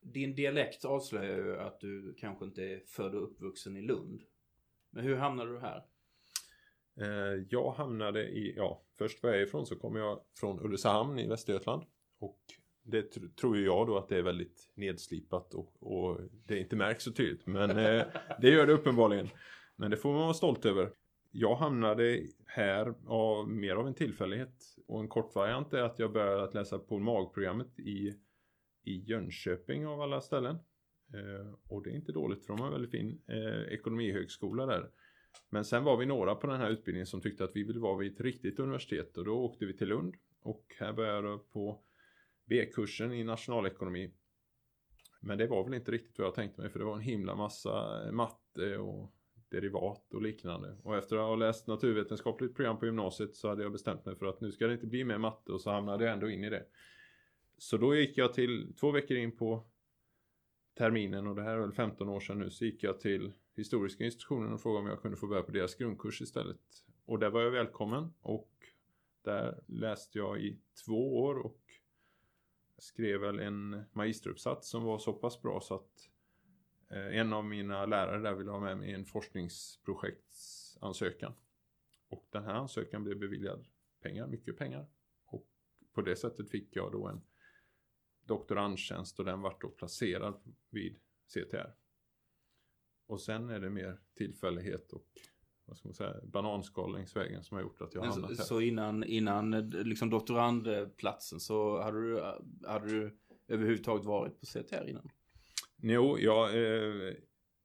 Din 0.00 0.34
dialekt 0.34 0.84
avslöjar 0.84 1.36
ju 1.36 1.58
att 1.58 1.80
du 1.80 2.14
kanske 2.18 2.44
inte 2.44 2.64
är 2.64 2.82
född 2.86 3.14
och 3.14 3.22
uppvuxen 3.22 3.76
i 3.76 3.82
Lund. 3.82 4.22
Men 4.90 5.04
hur 5.04 5.16
hamnade 5.16 5.52
du 5.52 5.58
här? 5.58 5.84
Eh, 7.00 7.44
jag 7.48 7.70
hamnade 7.70 8.28
i, 8.28 8.54
ja, 8.56 8.82
först 8.98 9.22
var 9.22 9.30
jag 9.30 9.42
ifrån 9.42 9.66
så 9.66 9.76
kom 9.76 9.96
jag 9.96 10.20
från 10.40 10.60
Ulricehamn 10.60 11.18
i 11.18 11.26
Västergötland. 11.26 11.82
Och 12.18 12.40
det 12.82 13.02
tror 13.36 13.56
ju 13.56 13.64
jag 13.64 13.86
då 13.86 13.98
att 13.98 14.08
det 14.08 14.16
är 14.16 14.22
väldigt 14.22 14.72
nedslipat 14.74 15.54
och, 15.54 15.82
och 15.82 16.20
det 16.46 16.58
inte 16.58 16.76
märks 16.76 17.04
så 17.04 17.12
tydligt. 17.12 17.46
Men 17.46 17.70
eh, 17.70 18.06
det 18.40 18.50
gör 18.50 18.66
det 18.66 18.72
uppenbarligen. 18.72 19.28
Men 19.76 19.90
det 19.90 19.96
får 19.96 20.12
man 20.12 20.20
vara 20.20 20.34
stolt 20.34 20.66
över. 20.66 20.92
Jag 21.30 21.56
hamnade 21.56 22.26
här 22.46 22.94
av 23.06 23.48
mer 23.48 23.76
av 23.76 23.86
en 23.86 23.94
tillfällighet. 23.94 24.76
Och 24.86 25.00
en 25.00 25.08
kort 25.08 25.34
variant 25.34 25.72
är 25.72 25.82
att 25.82 25.98
jag 25.98 26.12
började 26.12 26.42
att 26.42 26.54
läsa 26.54 26.78
på 26.78 26.98
magprogrammet 26.98 27.78
i, 27.78 28.14
i 28.84 29.04
Jönköping 29.06 29.86
av 29.86 30.00
alla 30.00 30.20
ställen. 30.20 30.56
Eh, 31.14 31.54
och 31.68 31.82
det 31.82 31.90
är 31.90 31.94
inte 31.94 32.12
dåligt 32.12 32.46
för 32.46 32.48
de 32.48 32.60
har 32.60 32.66
en 32.66 32.72
väldigt 32.72 32.90
fin 32.90 33.20
eh, 33.28 33.72
ekonomihögskola 33.72 34.66
där. 34.66 34.90
Men 35.50 35.64
sen 35.64 35.84
var 35.84 35.96
vi 35.96 36.06
några 36.06 36.34
på 36.34 36.46
den 36.46 36.60
här 36.60 36.70
utbildningen 36.70 37.06
som 37.06 37.20
tyckte 37.20 37.44
att 37.44 37.56
vi 37.56 37.64
ville 37.64 37.80
vara 37.80 37.98
vid 37.98 38.12
ett 38.12 38.20
riktigt 38.20 38.58
universitet 38.58 39.16
och 39.16 39.24
då 39.24 39.38
åkte 39.38 39.66
vi 39.66 39.76
till 39.76 39.88
Lund. 39.88 40.14
Och 40.42 40.74
här 40.78 40.92
började 40.92 41.28
jag 41.28 41.52
på 41.52 41.82
B-kursen 42.50 43.12
i 43.12 43.24
nationalekonomi. 43.24 44.10
Men 45.20 45.38
det 45.38 45.46
var 45.46 45.64
väl 45.64 45.74
inte 45.74 45.90
riktigt 45.90 46.18
vad 46.18 46.26
jag 46.26 46.34
tänkte 46.34 46.60
mig 46.60 46.70
för 46.70 46.78
det 46.78 46.84
var 46.84 46.94
en 46.94 47.00
himla 47.00 47.34
massa 47.34 48.04
eh, 48.06 48.12
matte 48.12 48.78
och 48.78 49.14
derivat 49.48 50.14
och 50.14 50.22
liknande. 50.22 50.76
Och 50.82 50.96
efter 50.96 51.16
att 51.16 51.22
ha 51.22 51.36
läst 51.36 51.66
naturvetenskapligt 51.66 52.56
program 52.56 52.78
på 52.78 52.86
gymnasiet 52.86 53.36
så 53.36 53.48
hade 53.48 53.62
jag 53.62 53.72
bestämt 53.72 54.06
mig 54.06 54.16
för 54.16 54.26
att 54.26 54.40
nu 54.40 54.52
ska 54.52 54.66
det 54.66 54.72
inte 54.72 54.86
bli 54.86 55.04
mer 55.04 55.18
matte 55.18 55.52
och 55.52 55.60
så 55.60 55.70
hamnade 55.70 56.04
jag 56.04 56.12
ändå 56.12 56.30
in 56.30 56.44
i 56.44 56.50
det. 56.50 56.66
Så 57.58 57.76
då 57.76 57.94
gick 57.94 58.18
jag 58.18 58.34
till, 58.34 58.74
två 58.80 58.90
veckor 58.90 59.16
in 59.16 59.36
på 59.36 59.66
terminen 60.78 61.26
och 61.26 61.36
det 61.36 61.42
här 61.42 61.56
är 61.56 61.60
väl 61.60 61.72
15 61.72 62.08
år 62.08 62.20
sedan 62.20 62.38
nu, 62.38 62.50
så 62.50 62.64
gick 62.64 62.82
jag 62.82 63.00
till 63.00 63.32
Historiska 63.56 64.04
institutionen 64.04 64.52
och 64.52 64.60
frågade 64.60 64.82
om 64.82 64.90
jag 64.90 65.02
kunde 65.02 65.16
få 65.16 65.26
börja 65.26 65.42
på 65.42 65.52
deras 65.52 65.74
grundkurs 65.74 66.22
istället. 66.22 66.60
Och 67.04 67.18
där 67.18 67.30
var 67.30 67.40
jag 67.40 67.50
välkommen 67.50 68.12
och 68.20 68.50
där 69.24 69.62
läste 69.66 70.18
jag 70.18 70.40
i 70.40 70.58
två 70.86 71.18
år 71.22 71.38
och 71.38 71.60
skrev 72.80 73.20
väl 73.20 73.38
en 73.38 73.84
magisteruppsats 73.92 74.68
som 74.68 74.84
var 74.84 74.98
så 74.98 75.12
pass 75.12 75.42
bra 75.42 75.60
så 75.60 75.74
att 75.74 76.08
eh, 76.90 77.18
en 77.18 77.32
av 77.32 77.44
mina 77.44 77.86
lärare 77.86 78.22
där 78.22 78.34
ville 78.34 78.50
ha 78.50 78.60
med 78.60 78.78
mig 78.78 78.92
en 78.92 79.04
forskningsprojektsansökan. 79.04 81.32
Och 82.08 82.28
den 82.30 82.44
här 82.44 82.54
ansökan 82.54 83.04
blev 83.04 83.18
beviljad 83.18 83.66
pengar, 84.00 84.26
mycket 84.26 84.56
pengar. 84.56 84.86
Och 85.24 85.46
på 85.92 86.02
det 86.02 86.16
sättet 86.16 86.50
fick 86.50 86.76
jag 86.76 86.92
då 86.92 87.06
en 87.06 87.20
doktorandtjänst 88.24 89.18
och 89.18 89.24
den 89.24 89.40
vart 89.40 89.60
då 89.60 89.68
placerad 89.68 90.54
vid 90.70 91.00
CTR. 91.26 91.74
Och 93.06 93.20
sen 93.20 93.50
är 93.50 93.60
det 93.60 93.70
mer 93.70 94.00
tillfällighet 94.14 94.92
och 94.92 95.06
vad 95.70 95.78
ska 95.78 95.88
man 95.88 95.94
säga, 95.94 96.16
bananskal 96.24 96.92
längs 96.92 97.16
vägen 97.16 97.44
som 97.44 97.54
har 97.54 97.62
gjort 97.62 97.80
att 97.80 97.94
jag 97.94 98.00
har 98.02 98.08
hamnat 98.08 98.38
här. 98.38 98.44
Så 98.44 98.60
innan, 98.60 99.04
innan 99.04 99.70
liksom 99.70 100.10
doktorandplatsen 100.10 101.40
så 101.40 101.82
hade 101.82 102.00
du, 102.00 102.22
hade 102.66 102.86
du 102.86 103.18
överhuvudtaget 103.48 104.06
varit 104.06 104.40
på 104.40 104.46
CTR 104.46 104.88
innan? 104.88 105.10
Jo, 105.82 106.18
ja, 106.18 106.50
eh, 106.50 107.14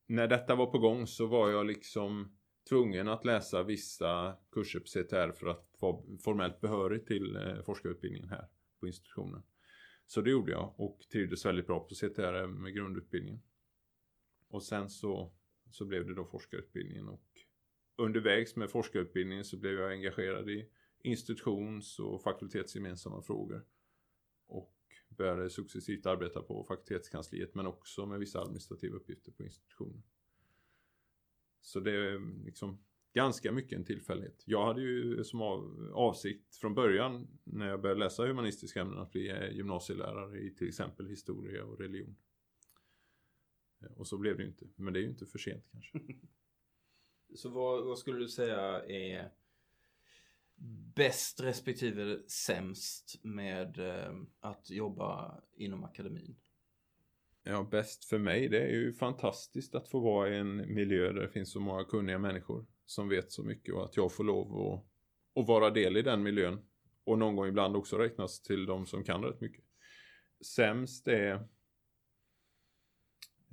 när 0.07 0.27
detta 0.27 0.55
var 0.55 0.65
på 0.65 0.77
gång 0.77 1.07
så 1.07 1.25
var 1.25 1.49
jag 1.49 1.65
liksom 1.65 2.37
tvungen 2.69 3.07
att 3.07 3.25
läsa 3.25 3.63
vissa 3.63 4.35
kurser 4.51 4.79
på 4.79 4.85
CTR 4.85 5.31
för 5.31 5.47
att 5.47 5.69
vara 5.79 6.01
formellt 6.23 6.61
behörig 6.61 7.05
till 7.05 7.35
eh, 7.35 7.61
forskarutbildningen 7.61 8.29
här 8.29 8.47
på 8.79 8.87
institutionen. 8.87 9.43
Så 10.05 10.21
det 10.21 10.29
gjorde 10.29 10.51
jag 10.51 10.73
och 10.77 10.99
trivdes 11.11 11.45
väldigt 11.45 11.67
bra 11.67 11.79
på 11.79 11.95
CTR 11.95 12.47
med 12.47 12.73
grundutbildningen. 12.73 13.41
Och 14.47 14.63
sen 14.63 14.89
så, 14.89 15.33
så 15.71 15.85
blev 15.85 16.07
det 16.07 16.13
då 16.13 16.25
forskarutbildningen 16.25 17.09
och 17.09 17.34
undervägs 17.95 18.55
med 18.55 18.69
forskarutbildningen 18.69 19.45
så 19.45 19.57
blev 19.57 19.73
jag 19.73 19.91
engagerad 19.91 20.49
i 20.49 20.69
institutions 20.99 21.99
och 21.99 22.23
fakultetsgemensamma 22.23 23.21
frågor 23.21 23.65
Och 24.47 24.75
började 25.09 25.49
successivt 25.49 26.05
arbeta 26.05 26.41
på 26.41 26.63
fakultetskansliet 26.63 27.55
men 27.55 27.67
också 27.67 28.05
med 28.05 28.19
vissa 28.19 28.41
administrativa 28.41 28.95
uppgifter 28.95 29.31
på 29.31 29.43
institutionen. 29.43 30.03
Så 31.61 31.79
det 31.79 31.91
är 31.91 32.43
liksom 32.45 32.83
ganska 33.13 33.51
mycket 33.51 33.79
en 33.79 33.85
tillfällighet. 33.85 34.43
Jag 34.45 34.65
hade 34.65 34.81
ju 34.81 35.23
som 35.23 35.41
avsikt 35.93 36.55
från 36.55 36.73
början 36.73 37.27
när 37.43 37.67
jag 37.67 37.81
började 37.81 37.99
läsa 37.99 38.27
humanistiska 38.27 38.81
ämnen 38.81 38.99
att 38.99 39.11
bli 39.11 39.29
eh, 39.29 39.55
gymnasielärare 39.55 40.39
i 40.39 40.55
till 40.55 40.67
exempel 40.67 41.07
historia 41.07 41.65
och 41.65 41.79
religion. 41.79 42.15
Eh, 43.81 43.91
och 43.91 44.07
så 44.07 44.17
blev 44.17 44.37
det 44.37 44.43
ju 44.43 44.49
inte, 44.49 44.65
men 44.75 44.93
det 44.93 44.99
är 44.99 45.01
ju 45.01 45.09
inte 45.09 45.25
för 45.25 45.39
sent 45.39 45.65
kanske. 45.71 45.99
så 47.35 47.49
vad, 47.49 47.85
vad 47.85 47.97
skulle 47.97 48.19
du 48.19 48.27
säga 48.27 48.85
är 48.85 49.31
bäst 50.95 51.41
respektive 51.41 52.19
sämst 52.27 53.19
med 53.23 53.79
eh, 53.79 54.13
att 54.39 54.69
jobba 54.69 55.41
inom 55.55 55.83
akademin? 55.83 56.35
Ja, 57.43 57.67
bäst 57.71 58.05
för 58.05 58.17
mig 58.17 58.47
det 58.47 58.61
är 58.61 58.75
ju 58.75 58.93
fantastiskt 58.93 59.75
att 59.75 59.89
få 59.89 59.99
vara 59.99 60.29
i 60.29 60.37
en 60.37 60.73
miljö 60.73 61.11
där 61.11 61.21
det 61.21 61.29
finns 61.29 61.51
så 61.51 61.59
många 61.59 61.83
kunniga 61.83 62.19
människor 62.19 62.65
som 62.85 63.09
vet 63.09 63.31
så 63.31 63.43
mycket 63.43 63.75
och 63.75 63.85
att 63.85 63.97
jag 63.97 64.11
får 64.11 64.23
lov 64.23 64.73
att, 64.73 64.85
att 65.41 65.47
vara 65.47 65.69
del 65.69 65.97
i 65.97 66.01
den 66.01 66.23
miljön. 66.23 66.65
Och 67.03 67.19
någon 67.19 67.35
gång 67.35 67.47
ibland 67.47 67.75
också 67.75 67.97
räknas 67.97 68.41
till 68.41 68.65
de 68.65 68.85
som 68.85 69.03
kan 69.03 69.23
rätt 69.23 69.41
mycket. 69.41 69.63
Sämst 70.45 71.07
är 71.07 71.47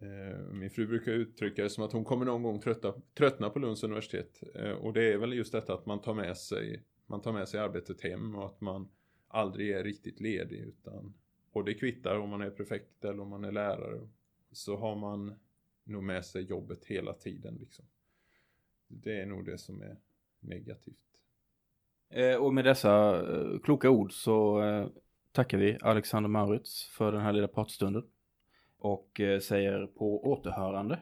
Eh, 0.02 0.38
min 0.52 0.70
fru 0.70 0.86
brukar 0.86 1.12
uttrycka 1.12 1.62
det 1.62 1.70
som 1.70 1.84
att 1.84 1.92
hon 1.92 2.04
kommer 2.04 2.24
någon 2.24 2.42
gång 2.42 2.60
trötta, 2.60 2.94
tröttna 3.14 3.50
på 3.50 3.58
Lunds 3.58 3.84
universitet. 3.84 4.42
Eh, 4.54 4.70
och 4.70 4.92
det 4.92 5.12
är 5.12 5.18
väl 5.18 5.32
just 5.32 5.52
detta 5.52 5.74
att 5.74 5.86
man 5.86 6.02
tar 6.02 6.14
med 6.14 6.36
sig, 6.36 6.82
man 7.06 7.20
tar 7.20 7.32
med 7.32 7.48
sig 7.48 7.60
arbetet 7.60 8.00
hem 8.00 8.34
och 8.34 8.46
att 8.46 8.60
man 8.60 8.88
aldrig 9.28 9.70
är 9.70 9.84
riktigt 9.84 10.20
ledig. 10.20 10.58
Utan, 10.60 11.14
och 11.52 11.64
det 11.64 11.74
kvittar 11.74 12.18
om 12.18 12.30
man 12.30 12.42
är 12.42 12.50
prefekt 12.50 13.04
eller 13.04 13.20
om 13.20 13.28
man 13.28 13.44
är 13.44 13.52
lärare. 13.52 14.08
Så 14.52 14.76
har 14.76 14.96
man 14.96 15.34
nog 15.84 16.02
med 16.02 16.24
sig 16.24 16.42
jobbet 16.42 16.84
hela 16.84 17.12
tiden. 17.12 17.54
Liksom. 17.60 17.84
Det 18.88 19.20
är 19.20 19.26
nog 19.26 19.44
det 19.44 19.58
som 19.58 19.82
är 19.82 19.96
negativt. 20.40 20.96
Eh, 22.08 22.36
och 22.36 22.54
med 22.54 22.64
dessa 22.64 23.24
kloka 23.62 23.90
ord 23.90 24.12
så 24.12 24.62
tackar 25.32 25.58
vi 25.58 25.78
Alexander 25.80 26.28
Maurits 26.28 26.84
för 26.84 27.12
den 27.12 27.20
här 27.20 27.32
lilla 27.32 27.48
pratstunden. 27.48 28.04
Och 28.82 29.20
eh, 29.20 29.38
säger 29.40 29.86
på 29.86 30.24
återhörande. 30.32 30.98